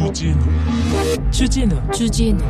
주진우 0.00 1.30
주진우 1.30 1.92
주진우 1.92 2.42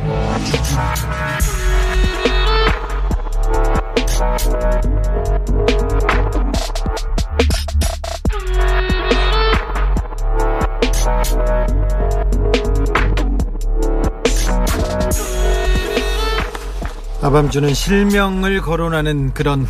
아밤주는 17.21 17.73
실명을 17.73 18.61
거론하는 18.61 19.33
그런 19.33 19.67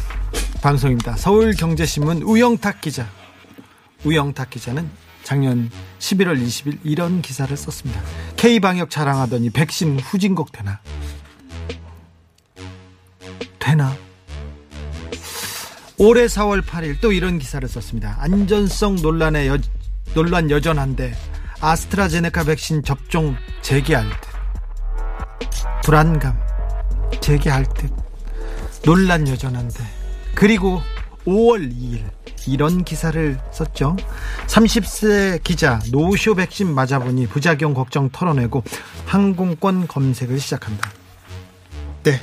방송입니다. 0.61 1.17
서울경제신문 1.17 2.21
우영탁 2.21 2.79
기자. 2.79 3.07
우영탁 4.05 4.51
기자는 4.51 4.89
작년 5.23 5.69
11월 5.99 6.41
20일 6.41 6.79
이런 6.83 7.21
기사를 7.21 7.55
썼습니다. 7.55 8.01
K방역 8.37 8.89
자랑하더니 8.89 9.49
백신 9.49 9.99
후진국 9.99 10.51
되나? 10.51 10.79
되나? 13.59 13.95
올해 15.97 16.25
4월 16.25 16.63
8일 16.63 16.99
또 16.99 17.11
이런 17.11 17.37
기사를 17.37 17.67
썼습니다. 17.67 18.17
안전성 18.19 18.95
논란에 18.95 19.47
여, 19.47 19.57
논란 20.15 20.49
여전한데 20.49 21.13
아스트라제네카 21.61 22.43
백신 22.43 22.83
접종 22.83 23.35
재개할 23.61 24.09
듯 24.09 24.31
불안감 25.83 26.37
재개할 27.21 27.65
듯 27.75 27.91
논란 28.83 29.27
여전한데 29.27 29.83
그리고 30.33 30.81
5월 31.25 31.71
2일 31.71 32.20
이런 32.47 32.83
기사를 32.83 33.39
썼죠. 33.51 33.95
30세 34.47 35.43
기자 35.43 35.79
노쇼 35.91 36.35
백신 36.35 36.73
맞아보니 36.73 37.27
부작용 37.27 37.73
걱정 37.73 38.09
털어내고 38.09 38.63
항공권 39.05 39.87
검색을 39.87 40.39
시작한다. 40.39 40.91
네. 42.03 42.19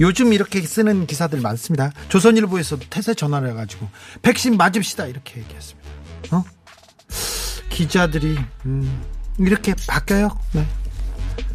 요즘 0.00 0.32
이렇게 0.32 0.60
쓰는 0.60 1.06
기사들 1.06 1.40
많습니다. 1.40 1.92
조선일보에서도 2.08 2.86
태세 2.90 3.14
전화를 3.14 3.50
해가지고 3.50 3.88
백신 4.22 4.56
맞읍시다 4.56 5.06
이렇게 5.06 5.40
얘기했습니다. 5.40 5.88
어? 6.32 6.44
기자들이 7.70 8.36
음, 8.66 9.02
이렇게 9.38 9.74
바뀌어요? 9.86 10.36
네. 10.52 10.66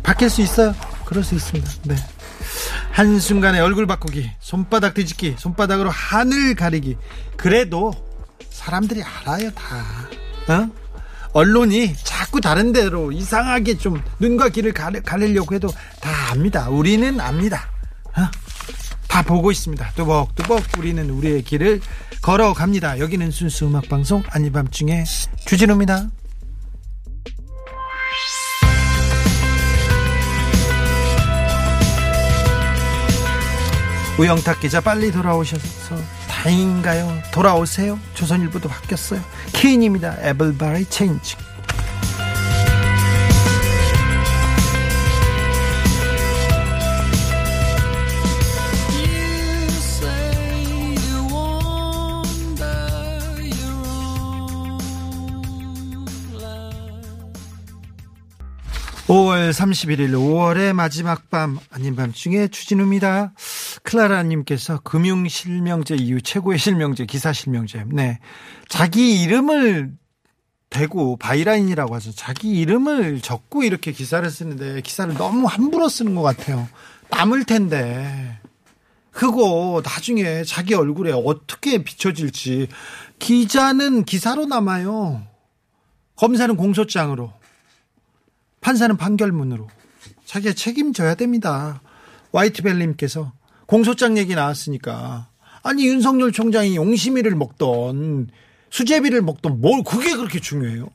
바뀔 0.03 0.29
수 0.29 0.41
있어요? 0.41 0.73
그럴 1.05 1.23
수 1.23 1.35
있습니다. 1.35 1.69
네. 1.83 1.95
한순간에 2.91 3.59
얼굴 3.59 3.87
바꾸기, 3.87 4.31
손바닥 4.39 4.93
뒤집기, 4.93 5.35
손바닥으로 5.37 5.89
하늘 5.89 6.55
가리기. 6.55 6.97
그래도 7.37 7.93
사람들이 8.49 9.01
알아요, 9.03 9.51
다. 9.51 9.85
어? 10.53 10.69
언론이 11.33 11.95
자꾸 12.03 12.41
다른 12.41 12.73
데로 12.73 13.11
이상하게 13.11 13.77
좀 13.77 14.01
눈과 14.19 14.49
귀를 14.49 14.73
가리, 14.73 15.01
가리려고 15.01 15.55
해도 15.55 15.69
다 16.01 16.31
압니다. 16.31 16.69
우리는 16.69 17.19
압니다. 17.19 17.69
어? 18.17 18.27
다 19.07 19.23
보고 19.23 19.51
있습니다. 19.51 19.91
뚜벅뚜벅 19.95 20.77
우리는 20.77 21.09
우리의 21.09 21.43
길을 21.43 21.81
걸어갑니다. 22.21 22.99
여기는 22.99 23.31
순수 23.31 23.67
음악방송 23.67 24.23
아니밤중에 24.29 25.03
주진우입니다. 25.45 26.09
우영탁 34.19 34.59
기자 34.59 34.81
빨리 34.81 35.13
돌아오셔서 35.13 35.95
다행인가요? 36.27 37.21
돌아오세요. 37.31 37.97
조선일보도 38.15 38.67
바뀌었어요. 38.67 39.21
케인입니다. 39.53 40.17
Own 51.31 51.61
life. 52.59 52.99
5월 59.07 59.51
31일 59.51 60.11
5월의 60.11 60.73
마지막 60.73 61.29
밤 61.29 61.57
아닌 61.71 61.95
밤중에 61.95 62.49
주진우입니다. 62.49 63.31
클라라님께서 63.89 64.81
금융실명제 64.81 65.95
이후 65.95 66.21
최고의 66.21 66.59
실명제 66.59 67.05
기사실명제. 67.05 67.85
네, 67.87 68.19
자기 68.67 69.21
이름을 69.23 69.93
대고 70.69 71.17
byline이라고 71.17 71.95
하죠. 71.95 72.11
자기 72.13 72.51
이름을 72.51 73.21
적고 73.21 73.63
이렇게 73.63 73.91
기사를 73.91 74.29
쓰는데 74.29 74.81
기사를 74.81 75.11
너무 75.15 75.47
함부로 75.47 75.89
쓰는 75.89 76.13
것 76.13 76.21
같아요. 76.21 76.69
남을 77.09 77.45
텐데. 77.45 78.39
그거 79.09 79.81
나중에 79.83 80.43
자기 80.43 80.75
얼굴에 80.75 81.11
어떻게 81.11 81.83
비춰질지 81.83 82.67
기자는 83.17 84.05
기사로 84.05 84.45
남아요. 84.45 85.23
검사는 86.15 86.55
공소장으로. 86.55 87.33
판사는 88.61 88.95
판결문으로 88.97 89.67
자기가 90.25 90.53
책임져야 90.53 91.15
됩니다. 91.15 91.81
화이트벨님께서 92.33 93.33
공소장 93.69 94.17
얘기 94.17 94.33
나왔으니까 94.33 95.29
아니 95.61 95.85
윤석열 95.85 96.31
총장이 96.31 96.75
용심이를 96.75 97.35
먹던 97.35 98.29
수제비를 98.71 99.21
먹던 99.21 99.61
뭘 99.61 99.83
그게 99.83 100.15
그렇게 100.15 100.39
중요해요? 100.39 100.89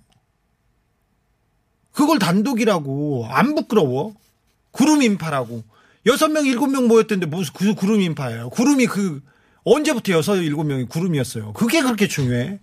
그걸 1.93 2.19
단독이라고 2.19 3.29
안 3.31 3.55
부끄러워? 3.55 4.17
구름 4.73 5.03
인파라고 5.03 5.63
여섯 6.07 6.27
명 6.27 6.47
일곱 6.47 6.67
명 6.67 6.89
모였던데 6.89 7.27
무슨 7.27 7.53
그 7.55 7.75
구름 7.77 8.01
인파예요? 8.01 8.51
구름이 8.51 8.87
그 8.87 9.23
언제부터 9.63 10.13
여섯 10.13 10.35
일곱 10.39 10.65
명이 10.65 10.87
구름이었어요? 10.87 11.53
그게 11.53 11.81
그렇게 11.81 12.09
중요해? 12.09 12.59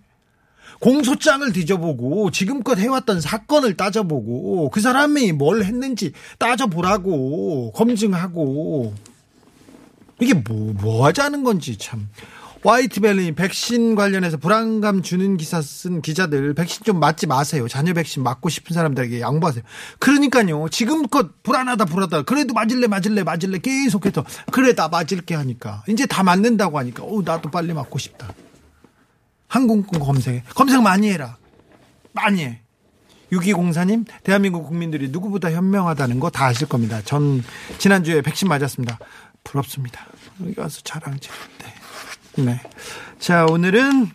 공소장을 0.80 1.50
뒤져보고 1.54 2.30
지금껏 2.32 2.78
해왔던 2.78 3.22
사건을 3.22 3.78
따져보고 3.78 4.68
그 4.68 4.82
사람이 4.82 5.32
뭘 5.32 5.64
했는지 5.64 6.12
따져보라고 6.38 7.72
검증하고 7.72 8.92
이게 10.22 10.34
뭐, 10.34 10.72
뭐 10.80 11.06
하자는 11.06 11.44
건지 11.44 11.76
참. 11.76 12.08
화이트벨리 12.64 13.32
백신 13.32 13.96
관련해서 13.96 14.36
불안감 14.36 15.02
주는 15.02 15.36
기사 15.36 15.60
쓴 15.60 16.00
기자들 16.00 16.54
백신 16.54 16.84
좀 16.84 17.00
맞지 17.00 17.26
마세요. 17.26 17.66
자녀 17.66 17.92
백신 17.92 18.22
맞고 18.22 18.48
싶은 18.50 18.72
사람들에게 18.72 19.20
양보하세요. 19.20 19.64
그러니까요. 19.98 20.68
지금껏 20.68 21.42
불안하다 21.42 21.86
불안하다. 21.86 22.22
그래도 22.22 22.54
맞을래 22.54 22.86
맞을래 22.86 23.24
맞을래 23.24 23.58
계속해서 23.58 24.24
그래 24.52 24.74
나 24.76 24.86
맞을게 24.86 25.34
하니까 25.34 25.82
이제 25.88 26.06
다 26.06 26.22
맞는다고 26.22 26.78
하니까 26.78 27.02
어 27.02 27.20
나도 27.24 27.50
빨리 27.50 27.72
맞고 27.72 27.98
싶다. 27.98 28.32
항공권 29.48 29.98
검색해. 30.00 30.44
검색 30.54 30.80
많이 30.82 31.10
해라. 31.10 31.36
많이 32.12 32.44
해. 32.44 32.60
6204님, 33.32 34.04
대한민국 34.22 34.64
국민들이 34.68 35.08
누구보다 35.08 35.50
현명하다는 35.50 36.20
거 36.20 36.30
다 36.30 36.44
아실 36.46 36.68
겁니다. 36.68 37.00
전 37.04 37.42
지난주에 37.78 38.20
백신 38.22 38.46
맞았습니다. 38.46 38.98
부럽습니다. 39.44 40.06
여기 40.44 40.58
와서 40.58 40.80
자랑질. 40.82 41.30
네. 42.36 42.44
네. 42.44 42.60
자, 43.18 43.46
오늘은 43.46 44.10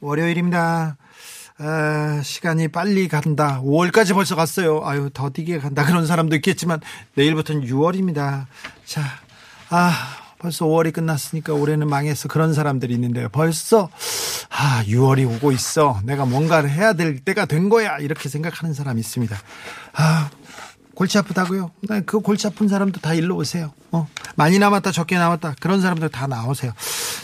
월요일입니다. 0.00 0.96
아, 1.58 2.20
시간이 2.22 2.68
빨리 2.68 3.08
간다. 3.08 3.60
5월까지 3.62 4.12
벌써 4.12 4.36
갔어요. 4.36 4.82
아유, 4.84 5.08
더디게 5.12 5.58
간다. 5.58 5.84
그런 5.86 6.06
사람도 6.06 6.36
있겠지만, 6.36 6.80
내일부터는 7.14 7.66
6월입니다. 7.66 8.46
자, 8.84 9.02
아, 9.70 9.92
벌써 10.38 10.66
5월이 10.66 10.92
끝났으니까 10.92 11.54
올해는 11.54 11.88
망했어. 11.88 12.28
그런 12.28 12.52
사람들이 12.52 12.92
있는데요. 12.94 13.30
벌써, 13.30 13.88
아, 14.50 14.84
6월이 14.86 15.26
오고 15.36 15.52
있어. 15.52 16.00
내가 16.04 16.26
뭔가를 16.26 16.68
해야 16.70 16.92
될 16.92 17.20
때가 17.20 17.46
된 17.46 17.70
거야. 17.70 17.96
이렇게 17.98 18.28
생각하는 18.28 18.74
사람이 18.74 19.00
있습니다. 19.00 19.36
아, 19.94 20.30
골치 20.96 21.18
아프다고요? 21.18 21.70
네, 21.90 22.00
그 22.06 22.20
골치 22.20 22.46
아픈 22.46 22.68
사람도 22.68 23.00
다 23.00 23.12
일로 23.12 23.36
오세요. 23.36 23.72
어, 23.92 24.08
많이 24.34 24.58
남았다, 24.58 24.92
적게 24.92 25.18
남았다. 25.18 25.56
그런 25.60 25.82
사람들 25.82 26.08
다 26.08 26.26
나오세요. 26.26 26.72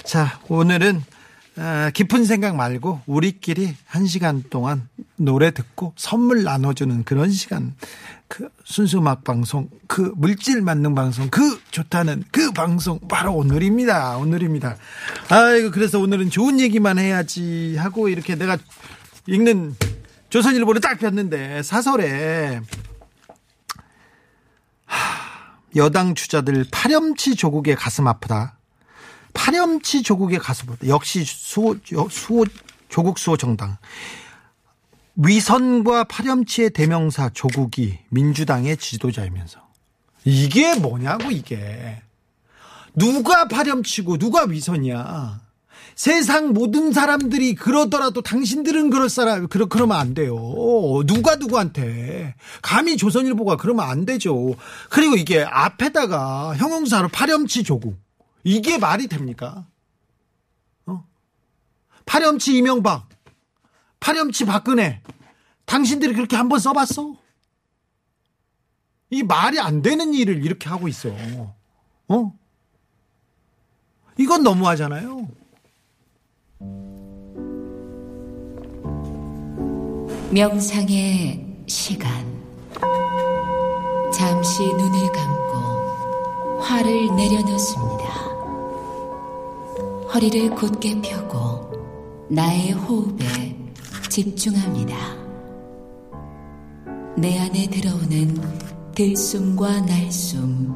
자, 0.04 0.38
오늘은 0.48 1.02
아, 1.56 1.90
깊은 1.92 2.26
생각 2.26 2.54
말고 2.54 3.00
우리끼리 3.06 3.74
한 3.86 4.06
시간 4.06 4.42
동안 4.50 4.88
노래 5.16 5.50
듣고 5.52 5.94
선물 5.96 6.44
나눠주는 6.44 7.04
그런 7.04 7.30
시간. 7.30 7.74
그 8.28 8.48
순수 8.64 8.98
음악 8.98 9.24
방송, 9.24 9.68
그 9.86 10.12
물질 10.16 10.60
맞는 10.60 10.94
방송, 10.94 11.28
그 11.30 11.58
좋다는 11.70 12.24
그 12.30 12.52
방송 12.52 13.00
바로 13.08 13.34
오늘입니다. 13.34 14.18
오늘입니다. 14.18 14.76
아이고 15.30 15.70
그래서 15.70 15.98
오늘은 15.98 16.28
좋은 16.28 16.60
얘기만 16.60 16.98
해야지 16.98 17.76
하고 17.78 18.10
이렇게 18.10 18.34
내가 18.34 18.58
읽는 19.26 19.76
조선일보를 20.28 20.80
딱 20.82 20.98
폈는데 20.98 21.62
사설에 21.62 22.60
하, 24.92 25.56
여당 25.76 26.14
주자들 26.14 26.66
파렴치 26.70 27.34
조국의 27.34 27.76
가슴 27.76 28.06
아프다. 28.06 28.58
파렴치 29.32 30.02
조국의 30.02 30.38
가슴 30.38 30.70
아프다. 30.70 30.86
역시 30.88 31.24
수호, 31.24 31.76
수호 32.10 32.44
조국 32.88 33.18
수호 33.18 33.36
정당. 33.38 33.78
위선과 35.16 36.04
파렴치의 36.04 36.70
대명사 36.70 37.30
조국이 37.30 37.98
민주당의 38.10 38.76
지도자이면서 38.76 39.60
이게 40.24 40.74
뭐냐고 40.74 41.30
이게 41.30 42.02
누가 42.94 43.48
파렴치고 43.48 44.18
누가 44.18 44.44
위선이야 44.44 45.40
세상 45.94 46.52
모든 46.52 46.92
사람들이 46.92 47.54
그러더라도 47.54 48.22
당신들은 48.22 48.90
그럴 48.90 49.08
사람 49.08 49.48
그러 49.48 49.66
그러면 49.66 49.98
안 49.98 50.14
돼요 50.14 50.34
누가 51.06 51.36
누구한테 51.36 52.34
감히 52.62 52.96
조선일보가 52.96 53.56
그러면 53.56 53.88
안 53.88 54.04
되죠 54.04 54.54
그리고 54.90 55.16
이게 55.16 55.42
앞에다가 55.42 56.56
형용사로 56.56 57.08
파렴치 57.08 57.62
조국 57.62 57.98
이게 58.44 58.78
말이 58.78 59.06
됩니까 59.06 59.66
어? 60.86 61.04
파렴치 62.06 62.56
이명박 62.56 63.12
파렴치 64.02 64.44
박근혜. 64.46 65.00
당신들이 65.64 66.14
그렇게 66.14 66.34
한번 66.36 66.58
써봤어? 66.58 67.14
이 69.10 69.22
말이 69.22 69.60
안 69.60 69.80
되는 69.80 70.12
일을 70.12 70.44
이렇게 70.44 70.68
하고 70.68 70.88
있어. 70.88 71.10
어? 72.08 72.38
이건 74.18 74.42
너무하잖아요. 74.42 75.28
명상의 80.30 81.44
시간. 81.66 82.10
잠시 84.12 84.62
눈을 84.62 85.12
감고 85.12 86.60
화를 86.60 87.14
내려놓습니다. 87.16 88.04
허리를 90.14 90.54
곧게 90.54 91.00
펴고 91.00 91.70
나의 92.30 92.72
호흡에 92.72 93.56
집중합니다. 94.08 94.96
내 97.16 97.38
안에 97.38 97.68
들어오는 97.68 98.92
들숨과 98.94 99.80
날숨 99.82 100.74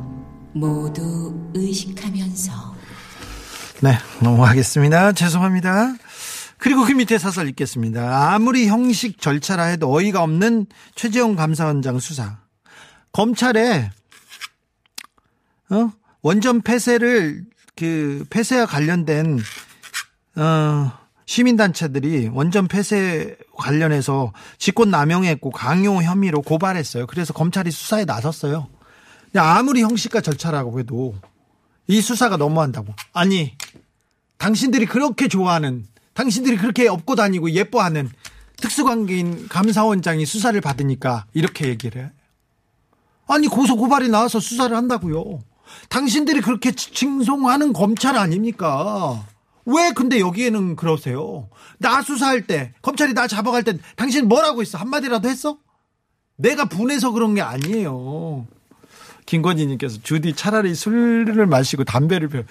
모두 0.53 1.35
의식하면서 1.55 2.65
네, 3.82 3.99
넘어가겠습니다. 4.23 5.12
죄송합니다. 5.12 5.94
그리고 6.56 6.84
그 6.84 6.93
밑에 6.93 7.19
사설 7.19 7.49
읽겠습니다. 7.49 8.32
아무리 8.32 8.69
형식 8.69 9.20
절차라 9.20 9.64
해도 9.64 9.93
어이가 9.93 10.23
없는 10.23 10.67
최재형 10.94 11.37
감사원장 11.37 11.99
수사. 11.99 12.38
검찰에 13.12 13.90
어? 15.69 15.93
원전 16.23 16.62
폐쇄를 16.62 17.44
그 17.76 18.25
폐쇄와 18.31 18.64
관련된 18.64 19.38
어 20.37 20.93
시민단체들이 21.26 22.31
원전 22.32 22.69
폐쇄 22.69 23.37
관련해서 23.58 24.32
직권 24.58 24.90
남용했고 24.90 25.50
강요 25.50 26.02
혐의로 26.02 26.40
고발했어요. 26.40 27.06
그래서 27.06 27.34
검찰이 27.34 27.70
수사에 27.70 28.06
나섰어요. 28.06 28.69
아무리 29.34 29.82
형식과 29.82 30.23
절차라고 30.23 30.81
해도 30.81 31.14
이 31.88 32.00
수사가 32.00 32.37
너무한다고. 32.37 32.94
아니, 33.12 33.56
당신들이 34.38 34.87
그렇게 34.87 35.29
좋아하는, 35.29 35.87
당신들이 36.15 36.56
그렇게 36.56 36.88
업고 36.88 37.15
다니고 37.15 37.50
예뻐하는 37.53 38.11
특수관계인 38.56 39.49
감사원장이 39.49 40.25
수사를 40.27 40.59
받으니까 40.61 41.27
이렇게 41.35 41.69
얘기를 41.69 42.05
해. 42.05 42.11
아니, 43.29 43.49
고소고발이 43.49 44.09
나와서 44.09 44.41
수사를 44.41 44.75
한다고요. 44.77 45.41
당신들이 45.88 46.41
그렇게 46.41 46.73
칭송하는 46.73 47.73
검찰 47.73 48.17
아닙니까? 48.17 49.25
왜 49.65 49.91
근데 49.93 50.21
여기에는 50.21 50.77
그러세요? 50.77 51.49
나 51.79 52.00
수사할 52.03 52.47
때, 52.47 52.73
검찰이 52.83 53.15
나 53.15 53.27
잡아갈 53.27 53.65
때 53.65 53.77
당신 53.97 54.29
뭐라고 54.29 54.61
했어? 54.61 54.79
한마디라도 54.79 55.29
했어? 55.29 55.59
내가 56.37 56.67
분해서 56.67 57.11
그런 57.11 57.35
게 57.35 57.43
아니에요. 57.43 58.47
김건희님께서 59.26 59.99
주디 60.02 60.34
차라리 60.34 60.75
술을 60.75 61.46
마시고 61.46 61.84
담배를 61.84 62.28
펴. 62.28 62.43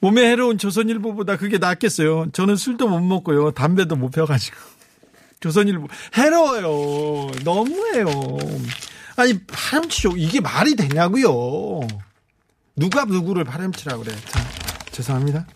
몸에 0.00 0.30
해로운 0.30 0.58
조선일보보다 0.58 1.36
그게 1.36 1.58
낫겠어요. 1.58 2.26
저는 2.32 2.56
술도 2.56 2.88
못 2.88 3.00
먹고요. 3.00 3.50
담배도 3.50 3.96
못 3.96 4.10
펴가지고. 4.10 4.56
조선일보. 5.40 5.88
해로워요. 6.16 7.30
너무해요. 7.44 8.06
아니, 9.16 9.38
파렴치죠. 9.40 10.12
이게 10.16 10.40
말이 10.40 10.76
되냐고요. 10.76 11.80
누가 12.76 13.04
누구를 13.04 13.42
파렴치라고 13.44 14.04
그래. 14.04 14.14
자, 14.26 14.40
죄송합니다. 14.92 15.46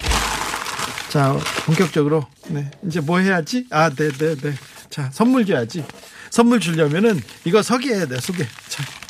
자, 1.10 1.38
본격적으로. 1.66 2.26
네. 2.48 2.68
이제 2.84 3.00
뭐 3.00 3.18
해야지? 3.18 3.66
아, 3.70 3.90
네, 3.90 4.10
네, 4.10 4.34
네. 4.34 4.54
자, 4.90 5.08
선물 5.12 5.46
줘야지. 5.46 5.84
선물 6.30 6.58
주려면은 6.58 7.20
이거 7.44 7.62
소개해야 7.62 8.06
돼, 8.06 8.18
소개. 8.18 8.44
자. 8.68 8.82
자, 8.82 9.01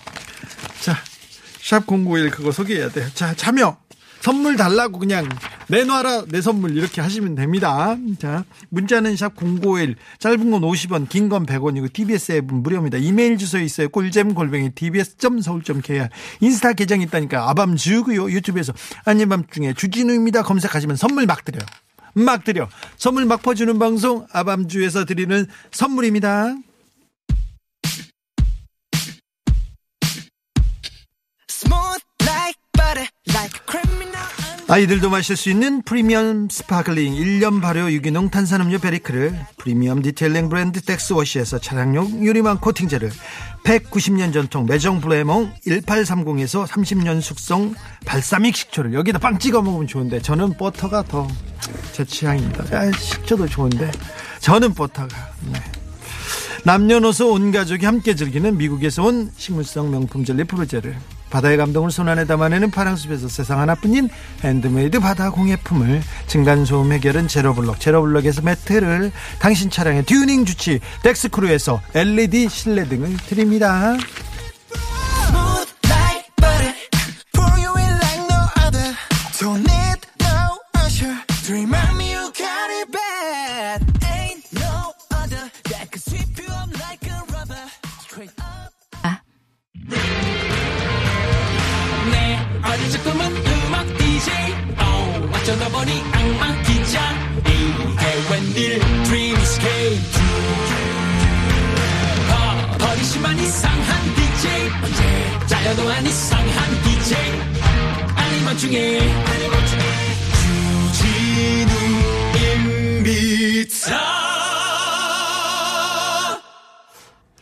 샵 1.63 1.87
091 1.87 2.31
그거 2.31 2.51
소개해야 2.53 2.91
돼. 2.91 3.07
자, 3.15 3.35
참여. 3.35 3.77
선물 4.21 4.57
달라고 4.57 5.01
그냥 5.01 5.29
내놔라 5.67 6.27
내 6.29 6.41
선물 6.41 6.77
이렇게 6.77 7.01
하시면 7.01 7.35
됩니다. 7.35 7.97
자, 8.21 8.45
문자는 8.69 9.17
샵 9.17 9.35
091, 9.35 9.97
짧은 10.21 10.49
건 10.53 10.61
50원, 10.61 11.09
긴 11.09 11.29
건 11.29 11.45
100원이고 11.45 11.93
TBS 11.93 12.33
앱은 12.33 12.63
무료입니다. 12.63 12.99
이메일 12.99 13.37
주소 13.37 13.59
있어요. 13.59 13.89
꿀잼 13.89 14.35
골뱅이 14.35 14.71
tbs.서울.kr 14.77 16.09
인스타 16.41 16.75
계정 16.75 17.01
있다니까 17.01 17.51
아밤주고요. 17.51 18.31
유튜브에서 18.31 18.73
아닌 19.05 19.29
밤중에 19.29 19.75
주진우입니다. 19.75 20.43
검색하시면 20.45 20.95
선물 20.95 21.27
막 21.27 21.45
드려요. 21.45 21.65
막 22.15 22.45
드려. 22.45 22.69
선물 22.97 23.25
막 23.25 23.43
퍼주는 23.43 23.77
방송 23.81 24.27
아밤주에서 24.33 25.05
드리는 25.05 25.47
선물입니다. 25.73 26.55
아이들도 34.69 35.11
마실 35.11 35.37
수 35.37 35.51
있는 35.51 35.83
프리미엄 35.83 36.49
sparkling 36.49 37.15
1년 37.15 37.61
발효 37.61 37.93
유기농 37.93 38.31
탄산음료 38.31 38.79
베리크를 38.79 39.39
프리미엄 39.59 40.01
detailing 40.01 40.49
브랜드 40.49 40.81
덱스워시에서 40.81 41.59
차량용 41.59 42.25
유리막 42.25 42.59
코팅제를 42.59 43.11
190년 43.65 44.33
전통 44.33 44.65
매정 44.65 45.01
블레몽 45.03 45.53
1830에서 45.67 46.67
30년 46.67 47.21
숙성 47.21 47.75
발사믹 48.07 48.57
식초를 48.57 48.95
여기다 48.95 49.19
빵 49.19 49.39
찍어 49.39 49.61
먹으면 49.61 49.87
좋은데 49.87 50.21
저는 50.21 50.57
버터가 50.57 51.03
더 51.03 51.29
제 51.93 52.05
취향입니다. 52.05 52.65
아, 52.77 52.91
식초도 52.91 53.49
좋은데 53.49 53.91
저는 54.41 54.75
버터가 54.75 55.17
네. 55.53 55.61
남녀노소 56.65 57.33
온 57.33 57.53
가족이 57.53 57.85
함께 57.85 58.15
즐기는 58.15 58.57
미국에서 58.57 59.05
온 59.05 59.31
식물성 59.37 59.91
명품 59.91 60.25
젤리 60.25 60.45
프로제를 60.45 60.97
바다의 61.33 61.57
감동을 61.57 61.91
손안에 61.91 62.27
담아내는 62.27 62.71
파랑숲에서 62.71 63.27
세상 63.29 63.59
하나뿐인 63.59 64.11
핸드메이드 64.45 65.01
바다 65.01 65.31
공예품을 65.31 66.03
층간소음 66.27 66.93
해결은 66.93 67.27
제로블럭 67.27 67.81
제로블럭에서 67.81 68.43
매트를 68.43 69.11
당신 69.39 69.71
차량의 69.71 70.05
튜닝 70.05 70.45
주치 70.45 70.81
덱스크루에서 71.03 71.81
LED 71.95 72.51
실내 72.51 72.85
등을 72.85 73.17
드립니다. 73.27 73.97
어린 81.53 82.02
꿈은 93.03 93.21
음악 93.37 93.87
DJ 93.99 94.33
oh, 94.33 94.81
어, 94.81 95.31
어쩌다 95.35 95.69
보니 95.69 95.93
악마 96.13 96.63
기자 96.63 97.01
이게 97.41 98.05
웬일? 98.31 98.81
Dreams 99.05 99.61
came 99.61 100.01
어, 102.31 102.77
버리시만 102.79 103.39
이상한 103.39 104.15
DJ 104.15 104.51
잘려도 105.47 105.91
안 105.91 106.07
이상한 106.07 106.83
DJ 106.83 107.17
아니면 108.17 108.57
중에. 108.59 109.01
주진우 110.93 111.73
임비차. 112.99 113.99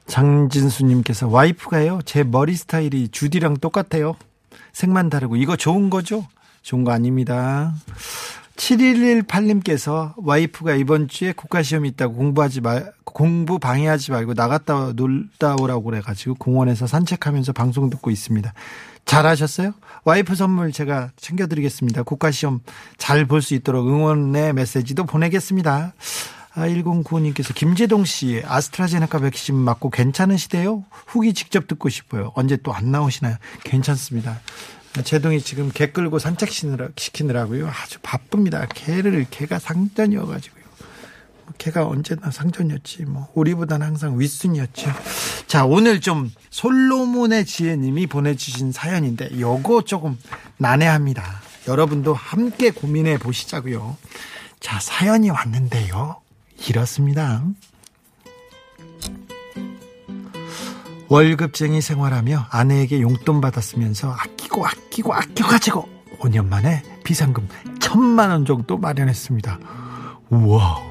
장진수님께서 0.06 1.28
와이프가요? 1.28 2.00
제 2.04 2.22
머리 2.24 2.54
스타일이 2.56 3.08
주디랑 3.08 3.58
똑같아요. 3.58 4.16
색만 4.72 5.10
다르고 5.10 5.36
이거 5.36 5.56
좋은 5.56 5.90
거죠 5.90 6.26
좋은 6.62 6.84
거 6.84 6.92
아닙니다 6.92 7.74
7118님께서 8.56 10.12
와이프가 10.18 10.74
이번 10.74 11.08
주에 11.08 11.32
국가시험이 11.32 11.88
있다고 11.90 12.14
공부하지 12.14 12.60
말, 12.60 12.92
공부 13.04 13.58
방해하지 13.58 14.10
말고 14.12 14.34
나갔다 14.34 14.92
놀다 14.94 15.56
오라고 15.58 15.82
그래가지고 15.84 16.34
공원에서 16.34 16.86
산책하면서 16.86 17.52
방송 17.54 17.88
듣고 17.88 18.10
있습니다. 18.10 18.52
잘하셨어요? 19.06 19.72
와이프 20.04 20.34
선물 20.34 20.72
제가 20.72 21.10
챙겨드리겠습니다. 21.16 22.02
국가시험 22.02 22.60
잘 22.98 23.24
볼 23.24 23.40
수 23.40 23.54
있도록 23.54 23.88
응원의 23.88 24.52
메시지도 24.52 25.04
보내겠습니다. 25.04 25.94
아, 26.54 26.66
1095님께서 26.66 27.54
김재동 27.54 28.04
씨 28.04 28.42
아스트라제네카 28.44 29.20
백신 29.20 29.54
맞고 29.54 29.90
괜찮으시대요? 29.90 30.84
후기 30.90 31.32
직접 31.32 31.68
듣고 31.68 31.88
싶어요. 31.88 32.32
언제 32.34 32.56
또 32.56 32.72
안 32.72 32.90
나오시나요? 32.90 33.36
괜찮습니다. 33.64 34.40
제동이 35.04 35.40
지금 35.40 35.70
개 35.72 35.92
끌고 35.92 36.18
산책 36.18 36.50
시키느라고요. 36.96 37.68
아주 37.68 37.98
바쁩니다. 38.02 38.66
개를 38.66 39.26
개가 39.30 39.60
상전이어가지고요. 39.60 40.64
뭐 41.44 41.54
개가 41.58 41.86
언제나 41.86 42.32
상전이었지. 42.32 43.04
뭐 43.04 43.28
우리보다는 43.34 43.86
항상 43.86 44.18
윗순이었죠. 44.18 44.90
자 45.46 45.64
오늘 45.64 46.00
좀 46.00 46.32
솔로몬의 46.50 47.46
지혜님이 47.46 48.08
보내주신 48.08 48.72
사연인데 48.72 49.38
요거 49.38 49.82
조금 49.82 50.18
난해합니다. 50.56 51.40
여러분도 51.68 52.12
함께 52.14 52.70
고민해 52.72 53.18
보시자고요. 53.18 53.96
자 54.58 54.80
사연이 54.80 55.30
왔는데요. 55.30 56.20
이렇습니다. 56.68 57.42
월급쟁이 61.08 61.80
생활하며 61.80 62.46
아내에게 62.50 63.00
용돈 63.00 63.40
받았으면서 63.40 64.12
아끼고 64.12 64.64
아끼고 64.64 65.12
아껴가지고 65.12 65.88
5년 66.20 66.46
만에 66.46 66.82
비상금 67.02 67.48
천만 67.80 68.30
원 68.30 68.44
정도 68.44 68.78
마련했습니다. 68.78 69.58
우와. 70.30 70.90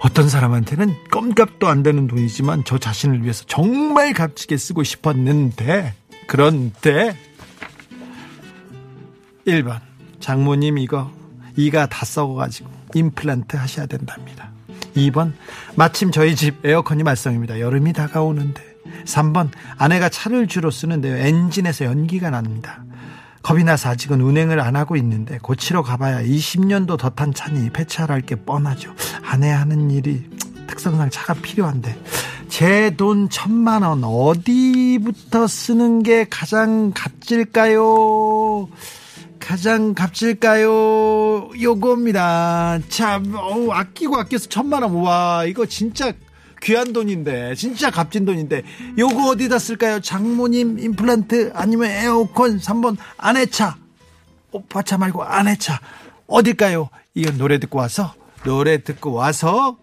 어떤 0.00 0.28
사람한테는 0.28 0.94
껌값도 1.10 1.68
안 1.68 1.82
되는 1.82 2.06
돈이지만 2.06 2.64
저 2.66 2.76
자신을 2.76 3.22
위해서 3.22 3.44
정말 3.46 4.12
값지게 4.12 4.56
쓰고 4.56 4.82
싶었는데 4.82 5.94
그런데 6.26 7.16
1번 9.46 9.80
장모님 10.20 10.78
이거 10.78 11.10
이가 11.56 11.86
다 11.86 12.04
썩어가지고 12.04 12.68
임플란트 12.94 13.56
하셔야 13.56 13.86
된답니다. 13.86 14.53
2번 14.96 15.32
마침 15.76 16.10
저희 16.10 16.34
집 16.36 16.64
에어컨이 16.64 17.02
말썽입니다. 17.02 17.60
여름이 17.60 17.92
다가오는데 17.92 18.62
3번 19.06 19.50
아내가 19.76 20.08
차를 20.08 20.46
주로 20.46 20.70
쓰는데요. 20.70 21.16
엔진에서 21.16 21.84
연기가 21.84 22.30
납니다. 22.30 22.84
겁이 23.42 23.62
나서 23.64 23.90
아직은 23.90 24.20
운행을 24.20 24.60
안 24.60 24.74
하고 24.76 24.96
있는데 24.96 25.38
고치러 25.42 25.82
가봐야 25.82 26.22
20년도 26.22 26.96
더 26.98 27.10
탄 27.10 27.34
차니 27.34 27.70
폐차할 27.70 28.22
게 28.22 28.36
뻔하죠. 28.36 28.94
아내 29.22 29.50
하는 29.50 29.90
일이 29.90 30.24
특성상 30.66 31.10
차가 31.10 31.34
필요한데 31.34 31.96
제 32.48 32.90
돈 32.96 33.28
천만 33.28 33.82
원 33.82 34.02
어디부터 34.04 35.46
쓰는 35.46 36.02
게 36.02 36.26
가장 36.30 36.92
값질까요? 36.94 38.68
가장 39.40 39.92
값질까요? 39.94 40.70
요겁니다. 41.60 42.78
참, 42.88 43.34
어우, 43.34 43.70
아끼고 43.72 44.16
아껴서 44.16 44.48
천만 44.48 44.82
원. 44.82 44.94
와, 44.94 45.44
이거 45.44 45.66
진짜 45.66 46.12
귀한 46.62 46.92
돈인데 46.92 47.54
진짜 47.56 47.90
값진 47.90 48.24
돈인데 48.24 48.62
요거 48.98 49.30
어디다 49.30 49.58
쓸까요? 49.58 50.00
장모님 50.00 50.78
임플란트 50.78 51.52
아니면 51.54 51.90
에어컨 51.90 52.58
3번 52.58 52.96
아내차 53.18 53.76
오빠 54.50 54.80
차 54.82 54.96
말고 54.96 55.24
아내차 55.24 55.78
어딜까요? 56.26 56.88
이건 57.14 57.36
노래 57.36 57.58
듣고 57.58 57.78
와서 57.78 58.14
노래 58.44 58.82
듣고 58.82 59.12
와서 59.12 59.76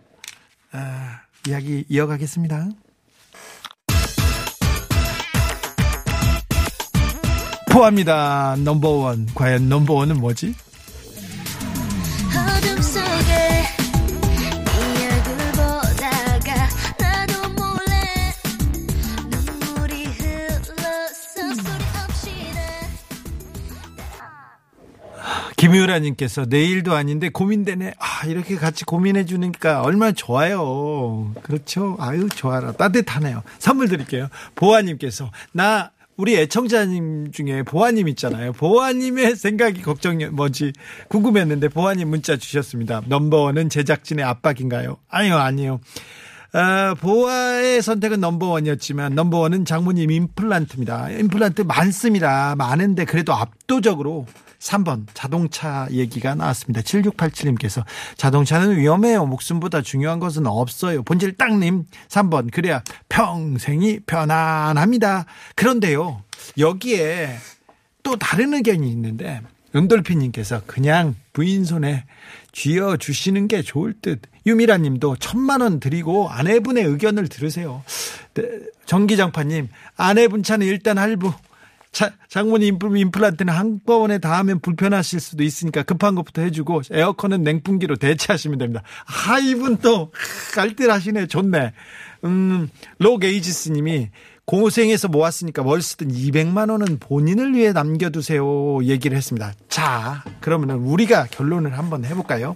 아, 0.71 1.19
이야기 1.47 1.85
이어가겠습니다. 1.87 2.69
포함니다 7.71 8.55
넘버원 8.57 9.27
과연 9.35 9.69
넘버원은 9.69 10.19
뭐지? 10.19 10.55
김유라님께서 25.61 26.47
내일도 26.49 26.95
아닌데 26.95 27.29
고민되네. 27.29 27.93
아, 27.99 28.25
이렇게 28.25 28.55
같이 28.55 28.83
고민해 28.83 29.25
주니까 29.25 29.83
얼마나 29.83 30.11
좋아요. 30.11 31.35
그렇죠. 31.43 31.95
아유, 31.99 32.27
좋아라. 32.29 32.71
따뜻하네요. 32.71 33.43
선물 33.59 33.87
드릴게요. 33.87 34.27
보아님께서 34.55 35.29
나 35.51 35.91
우리 36.17 36.35
애청자님 36.35 37.31
중에 37.31 37.61
보아님 37.61 38.07
있잖아요. 38.07 38.53
보아님의 38.53 39.35
생각이 39.35 39.83
걱정이 39.83 40.25
뭐지 40.25 40.73
궁금했는데 41.09 41.67
보아님 41.67 42.09
문자 42.09 42.37
주셨습니다. 42.37 43.03
넘버원은 43.05 43.69
제작진의 43.69 44.25
압박인가요? 44.25 44.97
아니요, 45.09 45.37
아니요. 45.37 45.79
아, 46.53 46.95
보아의 46.99 47.83
선택은 47.83 48.19
넘버원이었지만 48.19 49.13
넘버원은 49.13 49.65
장모님 49.65 50.09
임플란트입니다. 50.09 51.11
임플란트 51.11 51.61
많습니다. 51.61 52.55
많은데 52.55 53.05
그래도 53.05 53.35
압도적으로 53.35 54.25
3번 54.61 55.07
자동차 55.13 55.87
얘기가 55.91 56.35
나왔습니다. 56.35 56.81
7687님께서 56.81 57.83
자동차는 58.15 58.77
위험해요. 58.77 59.25
목숨보다 59.25 59.81
중요한 59.81 60.19
것은 60.19 60.45
없어요. 60.45 61.03
본질 61.03 61.37
땅님 61.37 61.85
3번 62.07 62.51
그래야 62.51 62.83
평생이 63.09 64.01
편안합니다. 64.05 65.25
그런데요. 65.55 66.23
여기에 66.57 67.37
또 68.03 68.15
다른 68.17 68.53
의견이 68.53 68.89
있는데 68.91 69.41
은돌피님께서 69.75 70.63
그냥 70.67 71.15
부인 71.33 71.65
손에 71.65 72.05
쥐어 72.51 72.97
주시는 72.97 73.47
게 73.47 73.61
좋을 73.61 73.95
듯. 74.01 74.21
유미라 74.45 74.77
님도 74.77 75.17
천만 75.17 75.61
원 75.61 75.79
드리고 75.79 76.29
아내분의 76.29 76.83
의견을 76.83 77.29
들으세요. 77.29 77.83
네, 78.33 78.43
전기장파님, 78.85 79.69
아내분 79.95 80.43
차는 80.43 80.65
일단 80.65 80.97
할부. 80.97 81.31
자, 81.91 82.13
장모님 82.29 82.79
임플란트는 82.81 83.53
한꺼번에 83.53 84.17
다 84.17 84.37
하면 84.39 84.59
불편하실 84.61 85.19
수도 85.19 85.43
있으니까 85.43 85.83
급한 85.83 86.15
것부터 86.15 86.41
해주고 86.41 86.83
에어컨은 86.89 87.43
냉풍기로 87.43 87.97
대체하시면 87.97 88.59
됩니다. 88.59 88.81
아, 89.05 89.39
이분 89.39 89.77
또 89.77 90.11
깔뜰하시네. 90.55 91.27
좋네. 91.27 91.73
음, 92.23 92.69
로게이지스 92.99 93.71
님이 93.71 94.09
고생해서 94.45 95.09
모았으니까 95.09 95.63
뭘 95.63 95.81
쓰든 95.81 96.09
200만 96.11 96.71
원은 96.71 96.99
본인을 96.99 97.55
위해 97.55 97.73
남겨두세요. 97.73 98.83
얘기를 98.83 99.17
했습니다. 99.17 99.53
자, 99.67 100.23
그러면은 100.39 100.77
우리가 100.77 101.27
결론을 101.29 101.77
한번 101.77 102.05
해볼까요? 102.05 102.55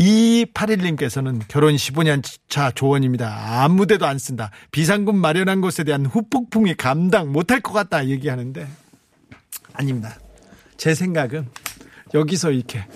2281님께서는 0.00 1.42
결혼 1.48 1.74
15년 1.76 2.22
차 2.48 2.70
조언입니다. 2.70 3.62
아무 3.62 3.86
데도 3.86 4.06
안 4.06 4.18
쓴다. 4.18 4.50
비상금 4.72 5.16
마련한 5.16 5.60
것에 5.60 5.84
대한 5.84 6.06
후폭풍이 6.06 6.74
감당 6.74 7.32
못할 7.32 7.60
것 7.60 7.72
같다 7.72 8.06
얘기하는데 8.08 8.66
아닙니다. 9.74 10.18
제 10.76 10.94
생각은 10.94 11.48
여기서 12.14 12.52
이렇게 12.52 12.86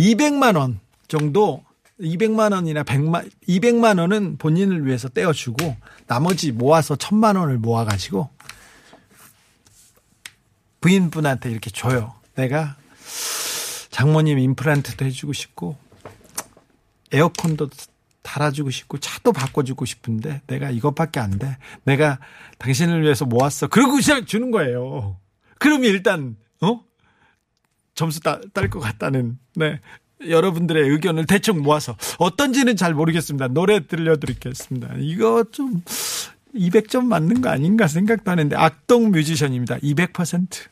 200만 0.00 0.56
원 0.56 0.80
정도 1.06 1.64
200만 2.00 2.52
원이나 2.52 2.82
100만 2.82 3.30
200만 3.48 4.00
원은 4.00 4.38
본인을 4.38 4.86
위해서 4.86 5.08
떼어주고 5.08 5.76
나머지 6.06 6.52
모아서 6.52 6.96
1000만 6.96 7.38
원을 7.38 7.58
모아 7.58 7.84
가지고 7.84 8.30
부인분한테 10.80 11.50
이렇게 11.50 11.70
줘요. 11.70 12.14
내가 12.34 12.76
장모님 13.90 14.38
임플란트도 14.38 15.04
해주고 15.04 15.32
싶고 15.32 15.87
에어컨도 17.12 17.70
달아주고 18.22 18.70
싶고 18.70 18.98
차도 18.98 19.32
바꿔주고 19.32 19.84
싶은데 19.84 20.42
내가 20.46 20.70
이것밖에 20.70 21.20
안 21.20 21.38
돼. 21.38 21.56
내가 21.84 22.18
당신을 22.58 23.02
위해서 23.02 23.24
모았어. 23.24 23.68
그러고 23.68 23.92
그냥 23.96 24.26
주는 24.26 24.50
거예요. 24.50 25.16
그러면 25.58 25.84
일단 25.90 26.36
어 26.60 26.80
점수 27.94 28.20
딸 28.20 28.68
것 28.70 28.80
같다는 28.80 29.38
네 29.54 29.80
여러분들의 30.26 30.90
의견을 30.90 31.26
대충 31.26 31.62
모아서 31.62 31.96
어떤지는 32.18 32.76
잘 32.76 32.92
모르겠습니다. 32.92 33.48
노래 33.48 33.86
들려드리겠습니다. 33.86 34.94
이거 34.98 35.44
좀 35.50 35.82
200점 36.54 37.04
맞는 37.04 37.40
거 37.40 37.50
아닌가 37.50 37.86
생각도 37.86 38.30
하는데 38.30 38.54
악동 38.56 39.10
뮤지션입니다. 39.10 39.78
200%. 39.78 40.66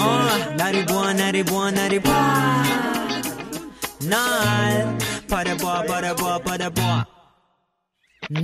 어, 0.00 0.54
나를 0.56 0.86
보아 0.86 1.12
나를 1.12 1.44
보아 1.44 1.70
나를 1.70 2.00
보아 2.00 2.89
날 4.08 4.98
바라보아 5.28 5.82
바라보아 5.82 6.38
바라보아 6.38 7.06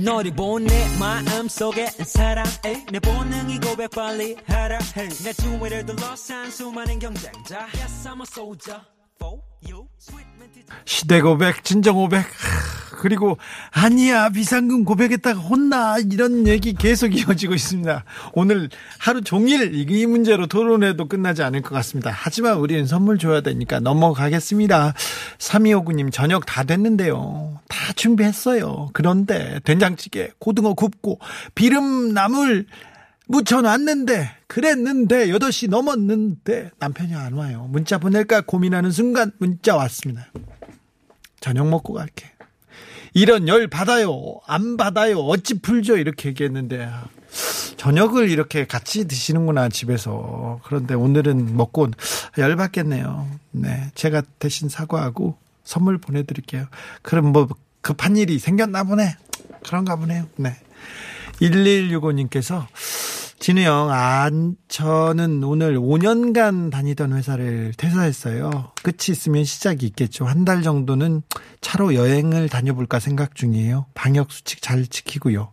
너를 0.03 0.31
보내 0.35 0.67
마음속에 0.99 1.87
사랑해 1.87 2.85
내 2.91 2.99
본능이 2.99 3.59
고백 3.59 3.89
빨리 3.91 4.35
하라 4.45 4.79
해내 4.95 5.33
주위를 5.33 5.85
둘러싼 5.85 6.51
수많은 6.51 6.99
경쟁자 6.99 7.67
Yes 7.75 8.07
I'm 8.07 8.19
a 8.19 8.25
soldier. 8.27 8.81
For 9.17 9.39
시대 10.85 11.21
고백, 11.21 11.63
진정 11.63 11.95
고백, 11.95 12.19
하, 12.19 12.87
그리고 12.97 13.37
아니야 13.71 14.29
비상금 14.29 14.83
고백했다가 14.83 15.39
혼나 15.39 15.97
이런 16.11 16.47
얘기 16.47 16.73
계속 16.73 17.15
이어지고 17.15 17.53
있습니다. 17.53 18.03
오늘 18.33 18.69
하루 18.97 19.21
종일 19.21 19.71
이 19.73 20.05
문제로 20.05 20.47
토론해도 20.47 21.07
끝나지 21.07 21.43
않을 21.43 21.61
것 21.61 21.75
같습니다. 21.75 22.11
하지만 22.13 22.57
우리는 22.57 22.85
선물 22.85 23.17
줘야 23.17 23.41
되니까 23.41 23.79
넘어가겠습니다. 23.79 24.93
3259님 25.37 26.11
저녁 26.11 26.45
다 26.45 26.63
됐는데요. 26.63 27.59
다 27.67 27.93
준비했어요. 27.93 28.89
그런데 28.93 29.59
된장찌개, 29.63 30.31
고등어 30.39 30.73
굽고 30.73 31.19
비름 31.53 32.13
나물 32.13 32.65
묻혀놨는데 33.27 34.29
그랬는데 34.47 35.27
8시 35.27 35.69
넘었는데 35.69 36.71
남편이 36.79 37.13
안 37.13 37.33
와요. 37.33 37.67
문자 37.69 37.97
보낼까 37.97 38.41
고민하는 38.41 38.91
순간 38.91 39.31
문자 39.37 39.75
왔습니다. 39.75 40.27
저녁 41.39 41.67
먹고 41.67 41.93
갈게. 41.93 42.31
이런 43.13 43.47
열 43.47 43.67
받아요. 43.67 44.39
안 44.45 44.77
받아요. 44.77 45.19
어찌 45.19 45.59
풀죠. 45.59 45.97
이렇게 45.97 46.29
얘기했는데 46.29 46.89
저녁을 47.77 48.29
이렇게 48.29 48.65
같이 48.65 49.07
드시는구나 49.07 49.69
집에서. 49.69 50.59
그런데 50.63 50.93
오늘은 50.93 51.55
먹고 51.55 51.87
열 52.37 52.55
받겠네요. 52.55 53.27
네. 53.51 53.91
제가 53.95 54.23
대신 54.39 54.69
사과하고 54.69 55.37
선물 55.63 55.97
보내 55.97 56.23
드릴게요. 56.23 56.65
그럼 57.01 57.31
뭐 57.31 57.47
급한 57.81 58.17
일이 58.17 58.39
생겼나 58.39 58.83
보네. 58.83 59.15
그런가 59.65 59.95
보네요. 59.95 60.27
네. 60.37 60.55
1165님께서 61.41 62.65
진우 63.39 63.61
형, 63.61 63.89
아, 63.91 64.29
저는 64.67 65.43
오늘 65.43 65.77
5년간 65.77 66.71
다니던 66.71 67.13
회사를 67.13 67.71
퇴사했어요. 67.77 68.71
끝이 68.81 69.11
있으면 69.11 69.43
시작이 69.43 69.85
있겠죠. 69.85 70.25
한 70.25 70.43
달 70.43 70.63
정도는 70.63 71.21
차로 71.61 71.93
여행을 71.93 72.49
다녀볼까 72.49 72.99
생각 72.99 73.35
중이에요. 73.35 73.85
방역 73.93 74.31
수칙 74.31 74.61
잘 74.61 74.87
지키고요. 74.87 75.51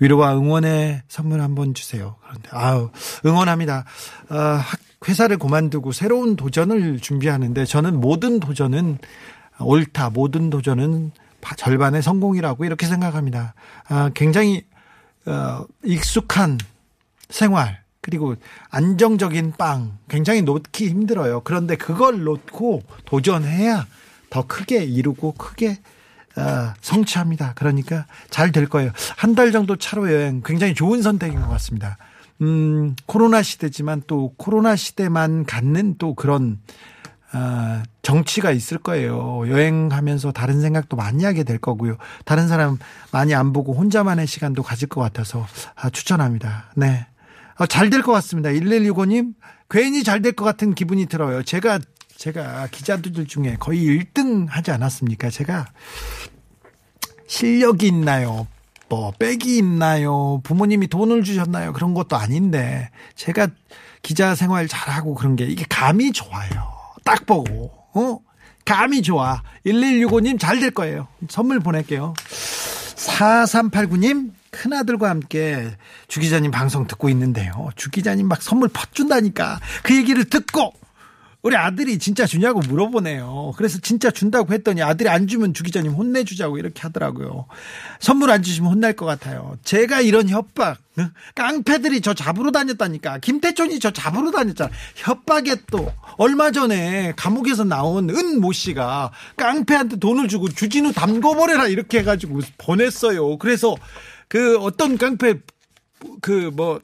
위로와 0.00 0.34
응원의 0.36 1.02
선물 1.08 1.40
한번 1.42 1.74
주세요. 1.74 2.16
그런데, 2.22 2.48
아우, 2.52 2.90
응원합니다. 3.26 3.84
아, 4.30 4.64
회사를 5.06 5.36
그만두고 5.36 5.92
새로운 5.92 6.36
도전을 6.36 7.00
준비하는데 7.00 7.64
저는 7.66 8.00
모든 8.00 8.40
도전은 8.40 8.98
옳다. 9.60 10.10
모든 10.10 10.48
도전은 10.48 11.10
절반의 11.56 12.02
성공이라고 12.02 12.64
이렇게 12.64 12.86
생각합니다. 12.86 13.54
아, 13.88 14.10
굉장히, 14.14 14.64
어, 15.26 15.64
익숙한 15.84 16.58
생활 17.28 17.80
그리고 18.00 18.36
안정적인 18.70 19.54
빵 19.58 19.98
굉장히 20.08 20.42
놓기 20.42 20.88
힘들어요. 20.88 21.40
그런데 21.40 21.76
그걸 21.76 22.22
놓고 22.24 22.82
도전해야 23.04 23.86
더 24.30 24.46
크게 24.46 24.84
이루고 24.84 25.32
크게 25.32 25.78
어, 26.36 26.74
성취합니다. 26.82 27.54
그러니까 27.54 28.06
잘 28.30 28.52
될 28.52 28.68
거예요. 28.68 28.92
한 29.16 29.34
달 29.34 29.52
정도 29.52 29.74
차로 29.76 30.12
여행 30.12 30.42
굉장히 30.44 30.74
좋은 30.74 31.02
선택인 31.02 31.40
것 31.40 31.48
같습니다. 31.48 31.96
음, 32.42 32.94
코로나 33.06 33.42
시대지만 33.42 34.02
또 34.06 34.34
코로나 34.36 34.76
시대만 34.76 35.44
갖는 35.46 35.96
또 35.98 36.14
그런 36.14 36.60
아, 37.32 37.82
정치가 38.02 38.50
있을 38.52 38.78
거예요. 38.78 39.48
여행하면서 39.48 40.32
다른 40.32 40.60
생각도 40.60 40.96
많이 40.96 41.24
하게 41.24 41.42
될 41.42 41.58
거고요. 41.58 41.96
다른 42.24 42.46
사람 42.48 42.78
많이 43.10 43.34
안 43.34 43.52
보고 43.52 43.72
혼자만의 43.74 44.26
시간도 44.26 44.62
가질 44.62 44.88
것 44.88 45.00
같아서 45.00 45.46
아, 45.74 45.90
추천합니다. 45.90 46.70
네. 46.76 47.06
어, 47.58 47.66
잘될 47.66 48.02
것 48.02 48.12
같습니다. 48.12 48.50
1165님, 48.50 49.34
괜히 49.70 50.02
잘 50.04 50.20
될 50.22 50.32
것 50.32 50.44
같은 50.44 50.74
기분이 50.74 51.06
들어요. 51.06 51.42
제가, 51.42 51.78
제가 52.16 52.68
기자들 52.70 53.26
중에 53.26 53.56
거의 53.58 53.80
1등 53.86 54.46
하지 54.48 54.70
않았습니까? 54.70 55.30
제가 55.30 55.66
실력이 57.26 57.86
있나요? 57.88 58.46
뭐, 58.88 59.12
빽이 59.18 59.56
있나요? 59.58 60.40
부모님이 60.44 60.86
돈을 60.88 61.24
주셨나요? 61.24 61.72
그런 61.72 61.92
것도 61.94 62.16
아닌데, 62.16 62.90
제가 63.16 63.48
기자 64.02 64.34
생활 64.36 64.68
잘하고 64.68 65.14
그런 65.14 65.34
게 65.34 65.44
이게 65.46 65.64
감이 65.68 66.12
좋아요. 66.12 66.50
딱 67.04 67.26
보고, 67.26 67.72
어? 67.94 68.18
감이 68.64 69.02
좋아. 69.02 69.42
1165님 69.64 70.38
잘 70.38 70.60
될 70.60 70.70
거예요. 70.72 71.08
선물 71.28 71.58
보낼게요. 71.60 72.14
4389님, 72.96 74.30
큰아들과 74.56 75.10
함께 75.10 75.70
주 76.08 76.20
기자님 76.20 76.50
방송 76.50 76.86
듣고 76.86 77.08
있는데요. 77.10 77.68
주 77.76 77.90
기자님 77.90 78.26
막 78.26 78.42
선물 78.42 78.68
퍼준다니까. 78.68 79.60
그 79.82 79.94
얘기를 79.94 80.24
듣고 80.24 80.72
우리 81.42 81.54
아들이 81.54 81.98
진짜 82.00 82.26
주냐고 82.26 82.58
물어보네요. 82.58 83.52
그래서 83.56 83.78
진짜 83.80 84.10
준다고 84.10 84.52
했더니 84.52 84.82
아들이 84.82 85.08
안 85.08 85.28
주면 85.28 85.54
주 85.54 85.62
기자님 85.62 85.92
혼내주자고 85.92 86.58
이렇게 86.58 86.80
하더라고요. 86.82 87.46
선물 88.00 88.32
안 88.32 88.42
주시면 88.42 88.72
혼날 88.72 88.94
것 88.94 89.06
같아요. 89.06 89.56
제가 89.62 90.00
이런 90.00 90.28
협박, 90.28 90.78
깡패들이 91.36 92.00
저 92.00 92.14
잡으러 92.14 92.50
다녔다니까. 92.50 93.18
김태촌이 93.18 93.78
저 93.78 93.92
잡으러 93.92 94.32
다녔잖아. 94.32 94.72
협박에 94.96 95.54
또 95.70 95.92
얼마 96.18 96.50
전에 96.50 97.12
감옥에서 97.16 97.62
나온 97.62 98.10
은 98.10 98.40
모 98.40 98.52
씨가 98.52 99.12
깡패한테 99.36 99.96
돈을 99.96 100.26
주고 100.26 100.48
주진우 100.48 100.94
담궈버려라 100.94 101.68
이렇게 101.68 102.00
해가지고 102.00 102.40
보냈어요. 102.58 103.38
그래서 103.38 103.76
그 104.28 104.58
어떤 104.58 104.96
깡패 104.98 105.34
그 106.20 106.50
뭐 106.52 106.80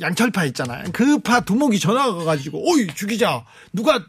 양철파 0.00 0.44
있잖아요. 0.46 0.84
그 0.92 1.18
파 1.20 1.40
두목이 1.40 1.78
전화가 1.80 2.24
가지고 2.24 2.62
어이 2.70 2.86
주기자 2.94 3.44
누가 3.72 4.04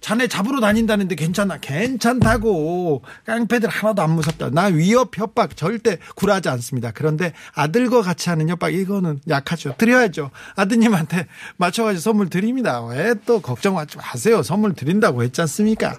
자네 0.00 0.26
잡으러 0.28 0.60
다닌다는데 0.60 1.14
괜찮아? 1.14 1.58
괜찮다고. 1.58 3.02
깡패들 3.26 3.68
하나도 3.68 4.02
안 4.02 4.10
무섭다. 4.12 4.50
나 4.50 4.64
위협 4.66 5.16
협박 5.16 5.56
절대 5.56 5.98
굴하지 6.16 6.48
않습니다. 6.48 6.90
그런데 6.92 7.32
아들과 7.54 8.02
같이 8.02 8.28
하는 8.30 8.48
협박 8.48 8.72
이거는 8.74 9.20
약하죠. 9.28 9.74
드려야죠. 9.76 10.30
아드님한테 10.56 11.26
맞춰가지고 11.58 12.00
선물 12.00 12.30
드립니다. 12.30 12.82
왜 12.84 13.14
또 13.26 13.40
걱정하지 13.40 13.98
마세요. 13.98 14.42
선물 14.42 14.74
드린다고 14.74 15.22
했지 15.22 15.40
않습니까? 15.42 15.96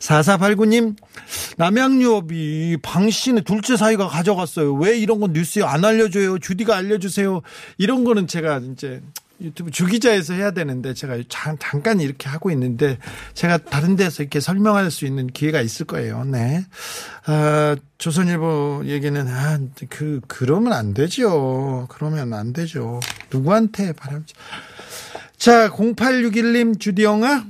4489님 0.00 0.96
남양유업이 1.56 2.78
방 2.82 3.10
씨는 3.10 3.44
둘째 3.44 3.76
사이가 3.76 4.08
가져갔어요. 4.08 4.74
왜 4.74 4.98
이런 4.98 5.20
건 5.20 5.32
뉴스에 5.32 5.62
안 5.62 5.84
알려줘요? 5.84 6.38
주디가 6.38 6.76
알려주세요. 6.76 7.42
이런 7.78 8.04
거는 8.04 8.26
제가 8.26 8.60
이제 8.72 9.02
유튜브 9.44 9.70
주기자에서 9.70 10.34
해야 10.34 10.50
되는데 10.50 10.94
제가 10.94 11.18
잠깐 11.28 12.00
이렇게 12.00 12.28
하고 12.28 12.50
있는데 12.50 12.98
제가 13.34 13.58
다른 13.58 13.96
데서 13.96 14.22
이렇게 14.22 14.40
설명할 14.40 14.90
수 14.90 15.06
있는 15.06 15.26
기회가 15.26 15.60
있을 15.60 15.86
거예요. 15.86 16.24
네. 16.24 16.64
아, 17.26 17.76
조선일보 17.98 18.82
얘기는 18.86 19.28
아, 19.28 19.58
그 19.88 20.20
그러면 20.26 20.72
안 20.72 20.94
되죠. 20.94 21.86
그러면 21.90 22.32
안 22.32 22.52
되죠. 22.52 23.00
누구한테 23.30 23.92
바람지. 23.92 24.34
자, 25.36 25.68
0861님 25.68 26.80
주디 26.80 27.04
영아 27.04 27.44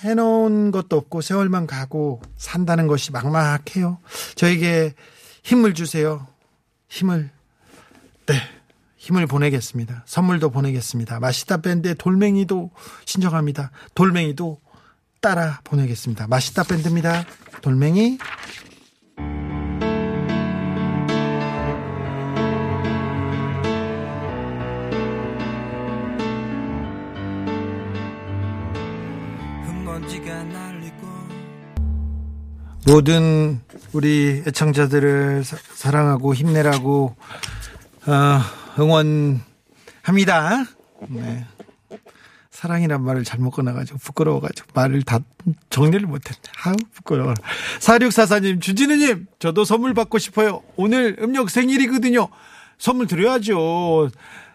해놓은 0.00 0.70
것도 0.72 0.96
없고 0.96 1.20
세월만 1.20 1.66
가고 1.66 2.20
산다는 2.36 2.86
것이 2.86 3.12
막막해요. 3.12 3.98
저에게 4.34 4.94
힘을 5.42 5.74
주세요. 5.74 6.26
힘을. 6.88 7.30
네. 8.26 8.34
힘을 9.06 9.28
보내겠습니다. 9.28 10.02
선물도 10.04 10.50
보내겠습니다. 10.50 11.20
마시다 11.20 11.58
밴드의 11.58 11.94
돌멩이도 11.94 12.72
신청합니다. 13.04 13.70
돌멩이도 13.94 14.58
따라 15.20 15.60
보내겠습니다. 15.62 16.26
마시다 16.26 16.64
밴드입니다. 16.64 17.24
돌멩이. 17.62 18.18
모든 32.88 33.60
우리 33.92 34.42
애청자들을 34.46 35.44
사, 35.44 35.90
랑하고 35.92 36.34
힘내라고 36.34 37.14
어, 38.06 38.65
응원합니다. 38.78 40.64
네. 41.08 41.46
사랑이란 42.50 43.04
말을 43.04 43.22
잘못 43.24 43.50
꺼내가지고 43.50 43.98
부끄러워가지고 43.98 44.68
말을 44.72 45.02
다 45.02 45.20
정리를 45.68 46.06
못했네. 46.06 46.40
아우, 46.64 46.74
부끄러워. 46.94 47.34
4644님, 47.80 48.62
주진우님, 48.62 49.26
저도 49.38 49.64
선물 49.64 49.92
받고 49.92 50.18
싶어요. 50.18 50.62
오늘 50.76 51.16
음력 51.20 51.50
생일이거든요. 51.50 52.28
선물 52.78 53.06
드려야죠. 53.06 54.10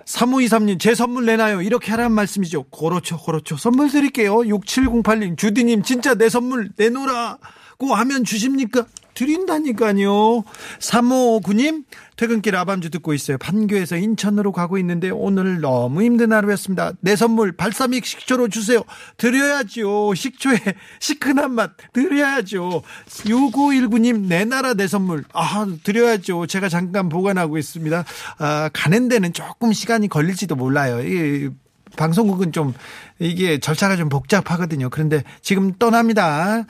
3523님, 0.05 0.79
제 0.79 0.95
선물 0.95 1.27
내놔요. 1.27 1.61
이렇게 1.61 1.91
하라는 1.91 2.11
말씀이죠. 2.13 2.63
그렇죠, 2.63 3.19
그렇죠. 3.19 3.55
선물 3.55 3.91
드릴게요. 3.91 4.37
6708님, 4.37 5.37
주디님, 5.37 5.83
진짜 5.83 6.15
내 6.15 6.27
선물 6.27 6.71
내놓으라고 6.75 7.93
하면 7.93 8.23
주십니까? 8.23 8.85
드린다니까요. 9.21 10.43
3559님, 10.79 11.85
퇴근길 12.15 12.55
아밤주 12.55 12.89
듣고 12.89 13.13
있어요. 13.13 13.37
판교에서 13.37 13.95
인천으로 13.97 14.51
가고 14.51 14.77
있는데 14.79 15.09
오늘 15.09 15.61
너무 15.61 16.01
힘든 16.01 16.33
하루였습니다. 16.33 16.93
내 17.01 17.15
선물 17.15 17.51
발사믹 17.51 18.05
식초로 18.05 18.47
주세요. 18.49 18.81
드려야죠. 19.17 20.13
식초에 20.15 20.57
시큰한 20.99 21.53
맛 21.53 21.71
드려야죠. 21.93 22.81
6519님, 23.07 24.27
내 24.27 24.45
나라 24.45 24.73
내 24.73 24.87
선물. 24.87 25.23
아, 25.33 25.67
드려야죠. 25.83 26.47
제가 26.47 26.69
잠깐 26.69 27.09
보관하고 27.09 27.57
있습니다. 27.57 28.03
아, 28.39 28.69
가는 28.73 29.07
데는 29.07 29.33
조금 29.33 29.71
시간이 29.73 30.07
걸릴지도 30.07 30.55
몰라요. 30.55 31.01
이, 31.01 31.49
방송국은 31.97 32.51
좀 32.51 32.73
이게 33.19 33.59
절차가 33.59 33.97
좀 33.97 34.09
복잡하거든요. 34.09 34.89
그런데 34.89 35.23
지금 35.41 35.73
떠납니다. 35.73 36.65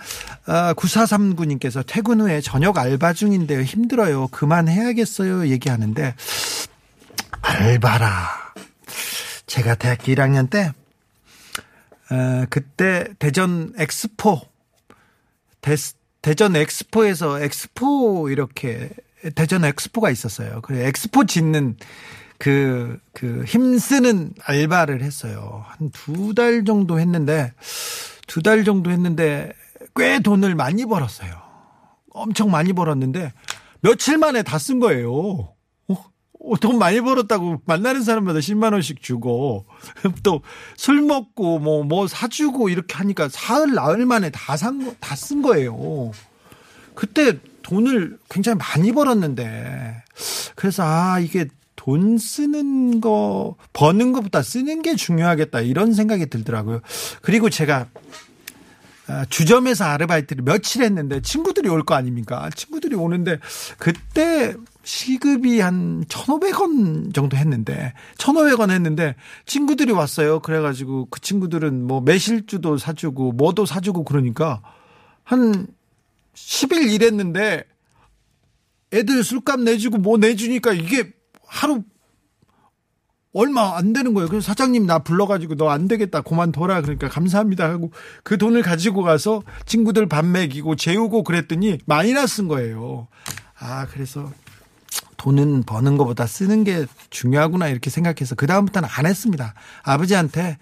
아, 0.45 0.73
9439님께서 0.73 1.83
퇴근 1.85 2.21
후에 2.21 2.41
저녁 2.41 2.77
알바 2.77 3.13
중인데요. 3.13 3.61
힘들어요. 3.61 4.27
그만해야겠어요. 4.27 5.47
얘기하는데 5.47 6.15
알바라. 7.41 8.53
제가 9.47 9.75
대학교 9.75 10.05
1학년 10.13 10.49
때 10.49 10.71
어, 12.11 12.45
그때 12.49 13.05
대전 13.19 13.73
엑스포 13.77 14.41
대, 15.61 15.75
대전 16.21 16.55
엑스포에서 16.55 17.41
엑스포 17.41 18.29
이렇게 18.29 18.89
대전 19.35 19.63
엑스포가 19.63 20.09
있었어요. 20.09 20.61
그래 20.61 20.87
엑스포 20.87 21.25
짓는 21.25 21.77
그, 22.41 22.97
그, 23.13 23.43
힘쓰는 23.45 24.33
알바를 24.43 25.03
했어요. 25.03 25.63
한 25.67 25.91
두 25.91 26.33
달 26.33 26.65
정도 26.65 26.99
했는데, 26.99 27.53
두 28.25 28.41
달 28.41 28.63
정도 28.63 28.89
했는데, 28.89 29.53
꽤 29.95 30.19
돈을 30.19 30.55
많이 30.55 30.85
벌었어요. 30.87 31.31
엄청 32.09 32.49
많이 32.49 32.73
벌었는데, 32.73 33.31
며칠 33.81 34.17
만에 34.17 34.41
다 34.41 34.57
쓴 34.57 34.79
거예요. 34.79 35.53
어, 36.43 36.57
돈 36.59 36.79
많이 36.79 36.99
벌었다고 37.01 37.61
만나는 37.67 38.01
사람마다 38.01 38.39
10만원씩 38.39 39.03
주고, 39.03 39.67
또 40.23 40.41
술 40.77 41.03
먹고, 41.03 41.59
뭐, 41.59 41.83
뭐 41.83 42.07
사주고 42.07 42.69
이렇게 42.69 42.95
하니까 42.95 43.29
사흘, 43.29 43.75
나흘 43.75 44.07
만에 44.07 44.31
다 44.31 44.57
산, 44.57 44.83
거, 44.83 44.95
다 44.99 45.13
쓴 45.15 45.43
거예요. 45.43 46.09
그때 46.95 47.37
돈을 47.61 48.17
굉장히 48.31 48.57
많이 48.57 48.91
벌었는데, 48.91 50.03
그래서, 50.55 50.81
아, 50.83 51.19
이게 51.19 51.45
돈 51.83 52.19
쓰는 52.19 53.01
거, 53.01 53.55
버는 53.73 54.11
것보다 54.11 54.43
쓰는 54.43 54.83
게 54.83 54.95
중요하겠다. 54.95 55.61
이런 55.61 55.93
생각이 55.93 56.27
들더라고요. 56.27 56.81
그리고 57.23 57.49
제가 57.49 57.87
아, 59.07 59.25
주점에서 59.25 59.85
아르바이트를 59.85 60.43
며칠 60.43 60.83
했는데 60.83 61.21
친구들이 61.21 61.67
올 61.69 61.83
거 61.83 61.95
아닙니까? 61.95 62.51
친구들이 62.55 62.95
오는데 62.95 63.39
그때 63.79 64.53
시급이 64.83 65.59
한 65.59 66.05
1,500원 66.05 67.15
정도 67.15 67.35
했는데 67.35 67.93
1,500원 68.19 68.69
했는데 68.69 69.15
친구들이 69.47 69.91
왔어요. 69.91 70.39
그래 70.39 70.61
가지고 70.61 71.07
그 71.09 71.19
친구들은 71.19 71.87
뭐 71.87 71.99
매실주도 71.99 72.77
사주고 72.77 73.31
뭐도 73.31 73.65
사주고 73.65 74.03
그러니까 74.03 74.61
한 75.23 75.65
10일 76.35 76.91
일했는데 76.91 77.63
애들 78.93 79.23
술값 79.23 79.61
내주고 79.61 79.97
뭐 79.97 80.17
내주니까 80.19 80.73
이게 80.73 81.11
하루 81.51 81.83
얼마 83.33 83.77
안 83.77 83.93
되는 83.93 84.13
거예요. 84.13 84.27
그래서 84.29 84.45
사장님 84.47 84.85
나 84.85 84.99
불러가지고 84.99 85.55
너 85.55 85.69
안 85.69 85.87
되겠다 85.87 86.21
그만둬라 86.21 86.81
그러니까 86.81 87.07
감사합니다 87.09 87.69
하고 87.69 87.91
그 88.23 88.37
돈을 88.37 88.61
가지고 88.61 89.03
가서 89.03 89.43
친구들 89.65 90.07
밥 90.07 90.25
먹이고 90.25 90.75
재우고 90.75 91.23
그랬더니 91.23 91.77
마이너스인 91.85 92.47
거예요. 92.47 93.07
아 93.59 93.85
그래서 93.87 94.31
돈은 95.17 95.63
버는 95.63 95.97
것보다 95.97 96.25
쓰는 96.25 96.63
게 96.63 96.85
중요하구나 97.09 97.67
이렇게 97.67 97.89
생각해서 97.89 98.35
그 98.35 98.47
다음부터는 98.47 98.89
안 98.91 99.05
했습니다. 99.05 99.53
아버지한테 99.83 100.57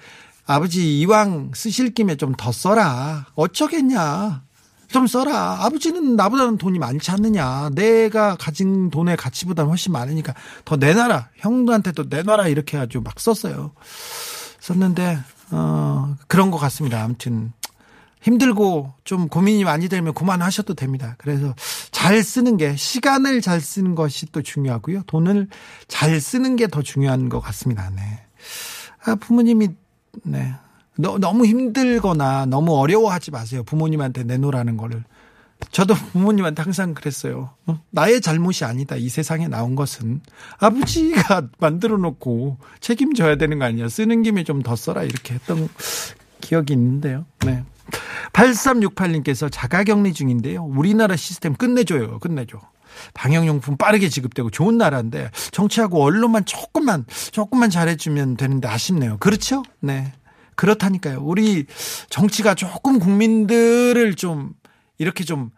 아버지 0.45 0.99
이왕 0.99 1.51
쓰실 1.55 1.93
김에 1.93 2.15
좀 2.17 2.33
더 2.37 2.51
써라 2.51 3.27
어쩌겠냐 3.35 4.43
좀 4.89 5.07
써라. 5.07 5.63
아버지는 5.63 6.15
나보다는 6.15 6.57
돈이 6.57 6.79
많지 6.79 7.11
않느냐. 7.11 7.69
내가 7.73 8.35
가진 8.35 8.89
돈의 8.89 9.17
가치보다 9.17 9.63
훨씬 9.63 9.91
많으니까 9.93 10.33
더 10.65 10.75
내놔라. 10.77 11.29
형들한테도 11.37 12.05
내놔라. 12.09 12.47
이렇게 12.47 12.77
해가지고 12.77 13.03
막 13.03 13.19
썼어요. 13.19 13.71
썼는데, 14.59 15.19
어, 15.51 16.15
그런 16.27 16.51
것 16.51 16.57
같습니다. 16.57 17.03
아무튼. 17.03 17.53
힘들고 18.21 18.91
좀 19.05 19.29
고민이 19.29 19.63
많이 19.63 19.87
되면 19.87 20.13
그만하셔도 20.13 20.73
됩니다. 20.73 21.15
그래서 21.19 21.55
잘 21.91 22.21
쓰는 22.21 22.57
게 22.57 22.75
시간을 22.75 23.39
잘 23.39 23.61
쓰는 23.61 23.95
것이 23.95 24.25
또 24.33 24.41
중요하고요. 24.41 25.03
돈을 25.07 25.47
잘 25.87 26.19
쓰는 26.19 26.57
게 26.57 26.67
더 26.67 26.81
중요한 26.81 27.29
것 27.29 27.39
같습니다. 27.39 27.89
네. 27.95 28.01
아, 29.05 29.15
부모님이 29.15 29.69
네. 30.23 30.53
너무 30.99 31.45
힘들거나 31.45 32.45
너무 32.45 32.75
어려워하지 32.77 33.31
마세요. 33.31 33.63
부모님한테 33.63 34.23
내놓으라는 34.23 34.77
거를. 34.77 35.03
저도 35.71 35.93
부모님한테 36.13 36.61
항상 36.61 36.93
그랬어요. 36.93 37.51
어? 37.65 37.81
나의 37.91 38.21
잘못이 38.21 38.65
아니다. 38.65 38.95
이 38.95 39.09
세상에 39.09 39.47
나온 39.47 39.75
것은 39.75 40.21
아버지가 40.57 41.47
만들어 41.59 41.97
놓고 41.97 42.57
책임져야 42.79 43.35
되는 43.37 43.59
거 43.59 43.65
아니야. 43.65 43.87
쓰는 43.89 44.23
김에 44.23 44.43
좀 44.43 44.61
더 44.63 44.75
써라. 44.75 45.03
이렇게 45.03 45.33
했던 45.35 45.69
기억이 46.41 46.73
있는데요. 46.73 47.25
네. 47.45 47.63
8368님께서 48.33 49.49
자가 49.51 49.83
격리 49.83 50.13
중인데요. 50.13 50.63
우리나라 50.63 51.15
시스템 51.15 51.53
끝내줘요. 51.55 52.19
끝내줘. 52.19 52.59
방역용품 53.13 53.77
빠르게 53.77 54.09
지급되고 54.09 54.49
좋은 54.49 54.77
나라인데 54.77 55.31
정치하고 55.51 56.03
언론만 56.03 56.45
조금만 56.45 57.05
조금만 57.31 57.69
잘해주면 57.69 58.35
되는데 58.37 58.67
아쉽네요. 58.67 59.17
그렇죠? 59.19 59.63
네. 59.79 60.11
그렇다니까요. 60.59 61.21
우리 61.21 61.65
정치가 62.09 62.53
조금 62.53 62.99
국민들을 62.99 64.15
좀 64.15 64.51
이렇게 64.97 65.23
좀, 65.23 65.51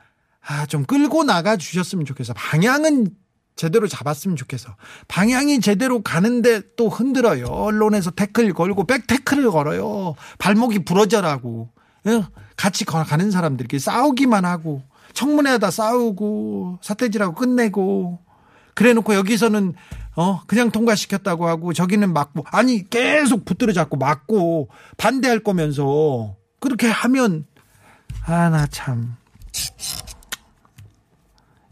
아, 0.46 0.68
좀 0.68 0.86
끌고 0.86 1.24
나가 1.24 1.58
주셨으면 1.58 2.06
좋겠어. 2.06 2.34
방향은 2.34 3.08
제대로 3.56 3.88
잡았으면 3.88 4.38
좋겠어. 4.38 4.76
방향이 5.08 5.60
제대로 5.60 6.04
가는데 6.04 6.62
또 6.78 6.88
흔들어요. 6.88 7.46
언론에서 7.48 8.12
태클 8.12 8.54
걸고 8.54 8.86
백태클을 8.86 9.50
걸어요. 9.50 10.14
발목이 10.38 10.86
부러져라고. 10.86 11.70
같이 12.56 12.86
가는 12.86 13.32
사람들끼리 13.32 13.80
싸우기만 13.80 14.46
하고 14.46 14.84
청문회하다 15.14 15.72
싸우고 15.72 16.78
사태질하고 16.84 17.34
끝내고 17.34 18.20
그래 18.76 18.94
놓고 18.94 19.16
여기서는 19.16 19.74
어 20.16 20.42
그냥 20.48 20.72
통과시켰다고 20.72 21.48
하고 21.48 21.74
저기는 21.74 22.12
막고 22.14 22.46
아니 22.52 22.90
계속 22.90 23.46
붙들어 23.46 23.72
잡고 23.74 23.98
막고 23.98 24.70
반대할 24.98 25.40
거면서 25.40 26.36
그렇게 26.60 26.88
하면 26.90 27.46
아 28.26 28.50
나 28.50 28.68
참 28.68 29.16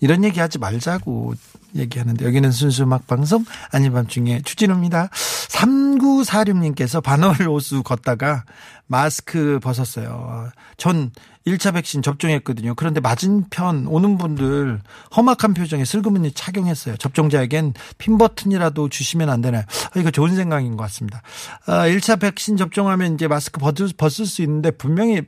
이런 0.02 0.23
얘기 0.23 0.39
하지 0.39 0.58
말자고 0.58 1.34
얘기하는데 1.75 2.25
여기는 2.25 2.52
순수 2.52 2.84
음악 2.84 3.06
방송 3.06 3.43
아닌 3.71 3.91
밤중에 3.93 4.41
추진호입니다. 4.43 5.10
3946님께서 5.49 7.04
반월 7.04 7.36
호수 7.47 7.84
걷다가 7.84 8.45
마스크 8.88 9.60
벗었어요. 9.62 10.49
전 10.78 11.12
1차 11.50 11.74
백신 11.74 12.02
접종했거든요. 12.02 12.76
그런데 12.76 13.00
맞은편 13.00 13.88
오는 13.88 14.18
분들 14.18 14.82
험악한 15.16 15.54
표정에 15.54 15.86
슬그머니 15.86 16.32
착용했어요. 16.32 16.98
접종자에겐 16.98 17.74
핀 17.98 18.18
버튼이라도 18.18 18.90
주시면 18.90 19.30
안 19.30 19.42
되나요? 19.42 19.64
아, 19.94 20.00
이거 20.00 20.12
좋은 20.12 20.36
생각인 20.36 20.78
것 20.78 20.84
같습니다. 20.84 21.22
아, 21.66 21.88
1차 21.88 22.20
백신 22.20 22.58
접종하면 22.58 23.16
이제 23.16 23.28
마스크 23.28 23.60
벗을, 23.60 23.90
벗을 23.98 24.26
수 24.26 24.42
있는데 24.42 24.72
분명히 24.72 25.24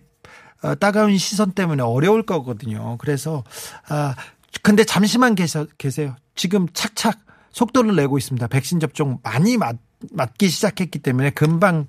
아, 0.61 0.75
따가운 0.75 1.17
시선 1.17 1.51
때문에 1.51 1.81
어려울 1.81 2.23
거거든요. 2.23 2.97
그래서 2.99 3.43
아 3.89 4.15
근데 4.61 4.83
잠시만 4.83 5.35
계세요. 5.35 6.15
지금 6.35 6.67
착착 6.73 7.19
속도를 7.51 7.95
내고 7.95 8.17
있습니다. 8.17 8.47
백신 8.47 8.79
접종 8.79 9.19
많이 9.23 9.57
맞, 9.57 9.77
맞기 10.11 10.49
시작했기 10.49 10.99
때문에 10.99 11.31
금방 11.31 11.85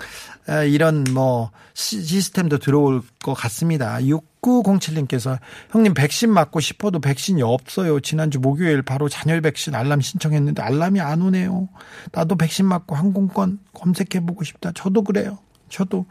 아, 0.46 0.62
이런 0.62 1.04
뭐 1.12 1.50
시스템도 1.74 2.58
들어올 2.58 3.02
것 3.22 3.34
같습니다. 3.34 3.98
6907님께서 3.98 5.38
형님 5.70 5.94
백신 5.94 6.32
맞고 6.32 6.60
싶어도 6.60 7.00
백신이 7.00 7.42
없어요. 7.42 8.00
지난주 8.00 8.40
목요일 8.40 8.82
바로 8.82 9.08
잔열 9.08 9.40
백신 9.40 9.74
알람 9.74 10.00
신청했는데 10.00 10.62
알람이 10.62 11.00
안 11.00 11.22
오네요. 11.22 11.68
나도 12.12 12.36
백신 12.36 12.66
맞고 12.66 12.94
항공권 12.94 13.60
검색해 13.72 14.24
보고 14.26 14.44
싶다. 14.44 14.72
저도 14.72 15.02
그래요. 15.02 15.38
저도 15.68 16.06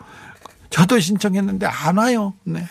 저도 0.71 0.99
신청했는데 0.99 1.65
안 1.67 1.97
와요. 1.97 2.33
네. 2.43 2.65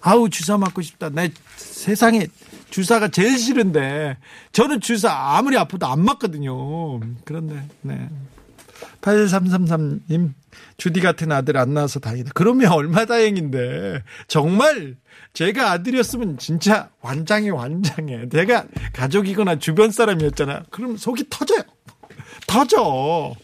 아우 0.00 0.30
주사 0.30 0.56
맞고 0.56 0.82
싶다. 0.82 1.10
내 1.10 1.30
세상에 1.56 2.26
주사가 2.70 3.08
제일 3.08 3.38
싫은데 3.38 4.16
저는 4.52 4.80
주사 4.80 5.12
아무리 5.12 5.58
아파도 5.58 5.86
안 5.86 6.04
맞거든요. 6.04 7.00
그런데 7.24 7.62
네. 7.82 8.08
8333님 9.00 10.32
주디 10.76 11.00
같은 11.00 11.30
아들 11.32 11.56
안 11.56 11.74
낳아서 11.74 12.00
다행이다. 12.00 12.30
그러면 12.34 12.72
얼마 12.72 13.04
다행인데. 13.04 14.02
정말 14.28 14.96
제가 15.32 15.72
아들이었으면 15.72 16.38
진짜 16.38 16.90
완장해, 17.00 17.50
완장해. 17.50 18.28
내가 18.30 18.64
가족이거나 18.92 19.58
주변 19.58 19.90
사람이었잖아. 19.90 20.64
그럼 20.70 20.96
속이 20.96 21.26
터져요. 21.30 21.62
터져. 22.46 23.34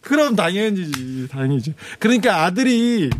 그럼 0.00 0.34
당연히지, 0.34 1.28
당연히지. 1.28 1.74
그러니까 1.98 2.42
아들이 2.42 3.10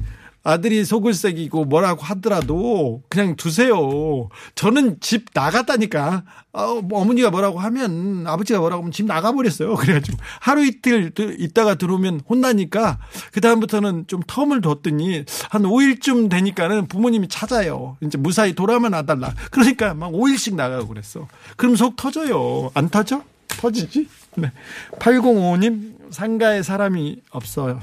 아들이 0.45 0.85
속을 0.85 1.15
새기고 1.15 1.67
뭐라고 1.67 2.03
하더라도 2.03 3.03
그냥 3.09 3.37
두세요. 3.37 4.29
저는 4.55 4.99
집 5.01 5.27
나갔다니까. 5.33 6.25
어, 6.53 6.81
뭐 6.83 7.01
어머니가 7.01 7.31
뭐라고 7.31 7.59
하면 7.61 8.27
아버지가 8.27 8.59
뭐라고 8.59 8.83
하면 8.83 8.93
집 8.93 9.07
나가버렸어요. 9.07 9.75
그래가지고 9.77 10.19
하루 10.41 10.65
이틀 10.65 11.13
있다가 11.39 11.77
들어오면 11.77 12.23
혼나니까 12.29 12.99
그 13.33 13.41
다음부터는 13.41 14.05
좀 14.07 14.21
텀을 14.23 14.63
뒀더니 14.63 15.25
한 15.49 15.63
5일쯤 15.63 16.29
되니까는 16.29 16.89
부모님이 16.89 17.29
찾아요. 17.29 17.97
이제 18.03 18.19
무사히 18.19 18.55
돌아만 18.55 18.93
와달라. 18.93 19.35
그러니까 19.51 19.95
막 19.95 20.13
5일씩 20.13 20.55
나가고 20.55 20.89
그랬어. 20.89 21.27
그럼 21.57 21.77
속 21.77 21.97
터져요. 21.97 22.71
안 22.75 22.89
터져? 22.89 23.23
터지지? 23.49 24.09
네. 24.37 24.51
8055님 24.99 26.13
상가에 26.13 26.63
사람이 26.63 27.23
없어요. 27.31 27.81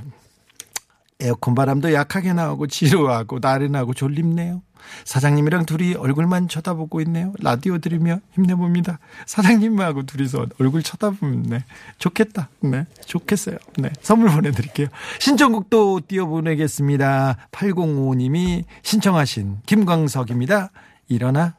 에어컨 1.20 1.54
바람도 1.54 1.94
약하게 1.94 2.34
나오고 2.34 2.68
지루하고 2.68 3.40
나른하고 3.42 3.94
졸립네요. 3.94 4.62
사장님이랑 5.04 5.66
둘이 5.66 5.96
얼굴만 5.96 6.48
쳐다보고 6.48 7.02
있네요. 7.02 7.34
라디오 7.40 7.78
들으며 7.78 8.20
힘내봅니다. 8.32 9.00
사장님하고 9.26 10.04
둘이서 10.06 10.48
얼굴 10.60 10.82
쳐다보면 10.82 11.44
네. 11.44 11.66
좋겠다. 11.98 12.50
네. 12.62 12.86
좋겠어요. 13.06 13.58
네. 13.78 13.92
선물 14.02 14.30
보내드릴게요. 14.32 14.88
신청곡도 15.20 16.02
띄워보내겠습니다. 16.08 17.38
8055님이 17.52 18.64
신청하신 18.84 19.60
김광석입니다. 19.66 20.72
일어나. 21.10 21.59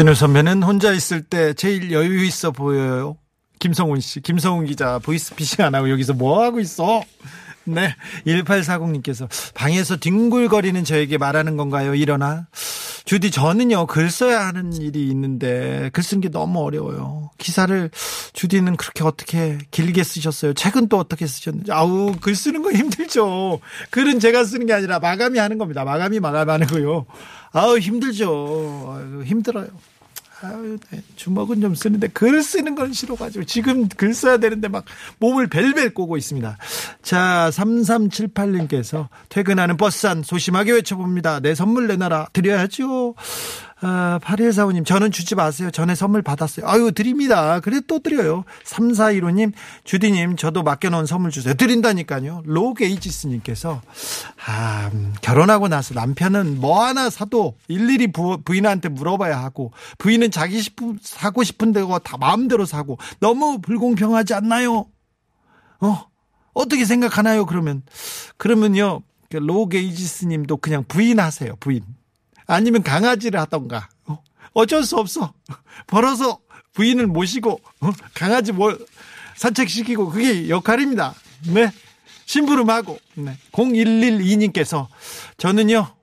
신우 0.00 0.14
선배는 0.14 0.62
혼자 0.62 0.92
있을 0.92 1.20
때 1.20 1.52
제일 1.52 1.92
여유 1.92 2.24
있어 2.24 2.52
보여요. 2.52 3.18
김성훈 3.58 4.00
씨, 4.00 4.22
김성훈 4.22 4.64
기자 4.64 4.98
보이스피싱 4.98 5.62
안 5.62 5.74
하고 5.74 5.90
여기서 5.90 6.14
뭐 6.14 6.42
하고 6.42 6.58
있어? 6.58 7.02
네. 7.64 7.94
1840님께서 8.26 9.28
방에서 9.52 9.98
뒹굴거리는 9.98 10.84
저에게 10.84 11.18
말하는 11.18 11.58
건가요? 11.58 11.94
일어나. 11.94 12.48
주디 13.04 13.30
저는요 13.30 13.86
글 13.86 14.10
써야 14.10 14.46
하는 14.46 14.72
일이 14.72 15.06
있는데 15.08 15.90
글쓴게 15.92 16.30
너무 16.30 16.60
어려워요. 16.60 17.30
기사를 17.36 17.90
주디는 18.32 18.76
그렇게 18.76 19.04
어떻게 19.04 19.58
길게 19.70 20.02
쓰셨어요? 20.02 20.54
책은 20.54 20.88
또 20.88 20.98
어떻게 20.98 21.26
쓰셨는지 21.26 21.72
아우 21.72 22.14
글 22.20 22.34
쓰는 22.34 22.62
거 22.62 22.72
힘들죠. 22.72 23.60
글은 23.90 24.18
제가 24.18 24.44
쓰는 24.44 24.64
게 24.64 24.72
아니라 24.72 24.98
마감이 24.98 25.38
하는 25.38 25.58
겁니다. 25.58 25.84
마감이 25.84 26.20
마감하는 26.20 26.68
거요. 26.68 27.04
아우 27.52 27.78
힘들죠. 27.78 29.22
힘들어요. 29.26 29.68
아유, 30.42 30.78
네. 30.90 31.02
주먹은 31.16 31.60
좀 31.60 31.74
쓰는데 31.74 32.08
글 32.08 32.42
쓰는 32.42 32.74
건 32.74 32.92
싫어가지고 32.92 33.44
지금 33.44 33.88
글 33.88 34.14
써야 34.14 34.38
되는데 34.38 34.68
막 34.68 34.84
몸을 35.18 35.48
벨벨 35.48 35.92
꼬고 35.92 36.16
있습니다. 36.16 36.56
자, 37.02 37.50
3378님께서 37.52 39.08
퇴근하는 39.28 39.76
버스 39.76 40.06
안 40.06 40.22
소심하게 40.22 40.72
외쳐봅니다. 40.72 41.40
내 41.40 41.54
선물 41.54 41.88
내놔라. 41.88 42.28
드려야죠. 42.32 43.14
아, 43.82 44.18
8145님, 44.22 44.84
저는 44.84 45.10
주지 45.10 45.34
마세요. 45.34 45.70
전에 45.70 45.94
선물 45.94 46.20
받았어요. 46.20 46.68
아유, 46.68 46.92
드립니다. 46.92 47.60
그래, 47.60 47.80
또 47.86 47.98
드려요. 48.00 48.44
3415님, 48.64 49.52
주디님, 49.84 50.36
저도 50.36 50.62
맡겨놓은 50.62 51.06
선물 51.06 51.30
주세요. 51.30 51.54
드린다니까요. 51.54 52.42
로게이지스님께서, 52.44 53.80
아, 54.46 54.90
음, 54.92 55.14
결혼하고 55.22 55.68
나서 55.68 55.94
남편은 55.94 56.60
뭐 56.60 56.84
하나 56.84 57.08
사도 57.08 57.56
일일이 57.68 58.12
부, 58.12 58.42
부인한테 58.42 58.90
물어봐야 58.90 59.42
하고, 59.42 59.72
부인은 59.96 60.30
자기 60.30 60.60
싶은, 60.60 60.98
사고 61.00 61.42
싶은 61.42 61.72
데고 61.72 61.98
다 62.00 62.18
마음대로 62.18 62.66
사고, 62.66 62.98
너무 63.18 63.60
불공평하지 63.62 64.34
않나요? 64.34 64.88
어, 65.80 66.06
어떻게 66.52 66.84
생각하나요, 66.84 67.46
그러면? 67.46 67.82
그러면요, 68.36 69.00
그 69.30 69.38
로게이지스 69.38 70.26
님도 70.26 70.58
그냥 70.58 70.84
부인 70.86 71.18
하세요, 71.18 71.56
부인. 71.60 71.82
아니면 72.50 72.82
강아지를 72.82 73.38
하던가. 73.38 73.88
어, 74.06 74.22
어쩔 74.52 74.82
수 74.82 74.96
없어. 74.96 75.32
벌어서 75.86 76.40
부인을 76.72 77.06
모시고 77.06 77.60
어, 77.80 77.90
강아지 78.14 78.52
뭘 78.52 78.78
산책시키고 79.36 80.10
그게 80.10 80.48
역할입니다. 80.48 81.14
네. 81.54 81.70
심부름하고. 82.26 82.98
네. 83.14 83.36
0112님께서 83.52 84.88
저는요. 85.36 85.94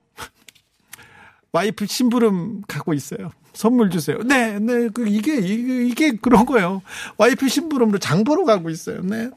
와이프 1.52 1.86
심부름 1.86 2.62
가고 2.68 2.94
있어요. 2.94 3.32
선물 3.54 3.90
주세요. 3.90 4.18
네, 4.24 4.60
네. 4.60 4.90
그 4.94 5.08
이게 5.08 5.38
이게, 5.38 5.86
이게 5.86 6.12
그런 6.16 6.46
거예요. 6.46 6.82
와이프 7.18 7.48
심부름으로 7.48 7.98
장 7.98 8.24
보러 8.24 8.46
가고 8.46 8.70
있어요. 8.70 9.02
네. 9.02 9.30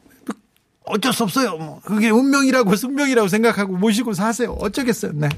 어쩔 0.85 1.13
수 1.13 1.23
없어요. 1.23 1.57
뭐 1.57 1.81
그게 1.83 2.09
운명이라고 2.09 2.75
숙명이라고 2.75 3.27
생각하고 3.27 3.77
모시고 3.77 4.13
사세요. 4.13 4.53
어쩌겠어요. 4.59 5.11
네. 5.15 5.29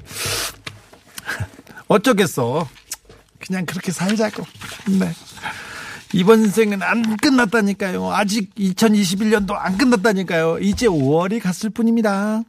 어쩌겠어. 1.94 2.68
그냥 3.40 3.66
그렇게 3.68 3.92
살자고. 3.92 4.44
네. 5.00 5.12
이번 6.12 6.48
생은 6.48 6.82
안 6.82 7.18
끝났다니까요. 7.18 8.12
아직 8.12 8.54
2021년도 8.56 9.52
안 9.52 9.78
끝났다니까요. 9.78 10.58
이제 10.60 10.88
5월이 10.88 11.40
갔을 11.42 11.70
뿐입니다. 11.70 12.42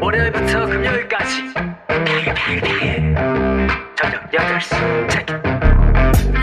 월요일부터 0.00 0.66
금요일까지 0.66 1.54
저녁 3.96 4.30
8시 4.30 5.10
체크 5.10 5.63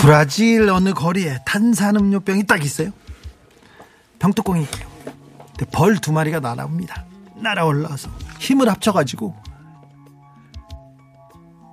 브라질 0.00 0.68
어느 0.70 0.92
거리에 0.94 1.38
탄산음료병이 1.44 2.46
딱 2.46 2.64
있어요. 2.64 2.90
병뚜껑이 4.18 4.66
벌두 5.72 6.12
마리가 6.12 6.40
날아옵니다. 6.40 7.04
날아올라서 7.36 8.10
힘을 8.38 8.68
합쳐가지고 8.68 9.34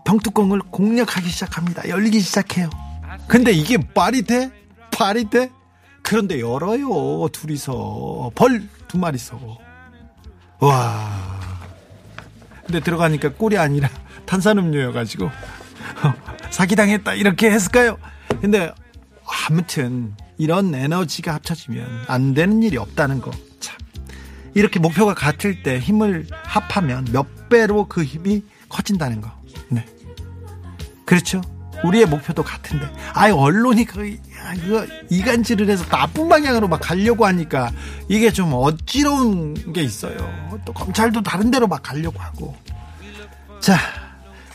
병뚜껑을 0.06 0.60
공략하기 0.72 1.30
시작합니다. 1.30 1.88
열리기 1.90 2.20
시작해요. 2.20 2.70
근데 3.28 3.52
이게 3.52 3.78
말이 3.96 4.24
돼? 4.24 4.52
말이 5.00 5.30
돼? 5.30 5.52
그런데 6.04 6.40
열어요. 6.40 7.28
둘이서 7.32 8.32
벌 8.36 8.68
두 8.88 9.00
마리서 9.00 9.40
와. 10.60 11.10
근데 12.66 12.80
들어가니까 12.80 13.30
꿀이 13.34 13.58
아니라 13.58 13.90
탄산음료여가지고 14.28 15.30
사기당했다 16.52 17.14
이렇게 17.16 17.50
했을까요? 17.52 17.98
근데 18.46 18.72
아무튼 19.48 20.14
이런 20.38 20.76
에너지가 20.76 21.34
합쳐지면 21.34 22.04
안 22.06 22.36
되는 22.36 22.62
일이 22.62 22.78
없다는 22.78 23.20
거. 23.20 23.32
참. 23.60 23.76
이렇게 24.54 24.80
목표가 24.80 25.16
같을 25.16 25.64
때 25.64 25.80
힘을 25.80 26.28
합하면 26.44 27.08
몇 27.12 27.50
배로 27.50 27.88
그 27.88 28.04
힘이 28.04 28.44
커진다는 28.70 29.20
거. 29.20 29.32
네. 29.70 29.84
그렇죠. 31.06 31.42
우리의 31.84 32.06
목표도 32.06 32.44
같은데. 32.44 32.88
아예 33.16 33.32
언론이 33.32 33.86
그 33.86 34.06
이거 34.06 34.86
이간질을 35.10 35.68
해서 35.68 35.84
나쁜 35.86 36.30
방향으로 36.30 36.68
막 36.68 36.80
가려고 36.80 37.26
하니까 37.26 37.72
이게 38.08 38.32
좀 38.32 38.52
어지러운 38.54 39.74
게 39.74 39.82
있어요. 39.82 40.16
또 40.66 40.72
검찰도 40.72 41.24
다른 41.24 41.50
데로 41.50 41.66
막 41.66 41.82
가려고 41.82 42.20
하고. 42.20 42.56
자, 43.60 43.80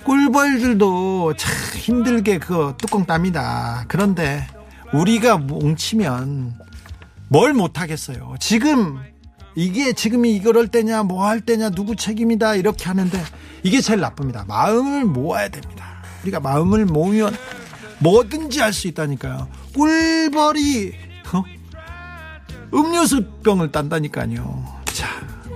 꿀벌들도 0.05 1.35
참 1.37 1.53
힘들게 1.77 2.39
그 2.39 2.75
뚜껑 2.79 3.05
땁니다. 3.07 3.85
그런데 3.89 4.47
우리가 4.93 5.37
뭉치면 5.39 6.55
뭘 7.29 7.53
못하겠어요. 7.55 8.35
지금 8.41 8.99
이게 9.55 9.93
지금이 9.93 10.37
이럴 10.37 10.69
때냐 10.69 11.03
뭐 11.03 11.27
할 11.27 11.41
때냐 11.41 11.71
누구 11.71 11.97
책임이다 11.97 12.57
이렇게 12.57 12.85
하는데 12.87 13.21
이게 13.63 13.81
제일 13.81 14.01
나쁩니다. 14.01 14.45
마음을 14.49 15.05
모아야 15.05 15.49
됩니다. 15.49 15.85
우리가 16.23 16.41
마음을 16.41 16.87
모으면 16.87 17.35
뭐든지 17.99 18.61
할 18.61 18.73
수 18.73 18.89
있다니까요. 18.89 19.49
꿀벌이 19.75 20.95
어? 21.33 21.45
음료수 22.73 23.25
병을 23.45 23.71
딴다니까요. 23.73 24.80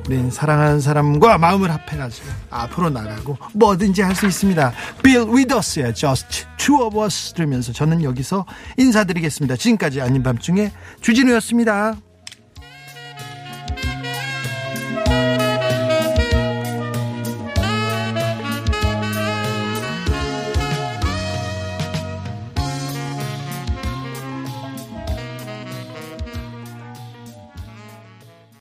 자, 0.05 0.09
우린 0.09 0.31
사랑하는 0.31 0.81
사람과 0.81 1.39
마음을 1.39 1.71
합해가지고 1.71 2.27
앞으로 2.51 2.91
나가고 2.91 3.39
뭐든지 3.55 4.03
할 4.03 4.15
수 4.15 4.27
있습니다. 4.27 4.73
Bill 5.03 5.29
with 5.29 5.53
us의 5.55 5.95
Just 5.95 6.47
Two 6.57 6.81
of 6.87 7.03
Us 7.03 7.33
들으면서 7.33 7.73
저는 7.73 8.03
여기서 8.03 8.45
인사드리겠습니다. 8.77 9.57
지금까지 9.57 10.01
아닌 10.01 10.23
밤중에 10.23 10.71
주진우였습니다. 11.01 11.97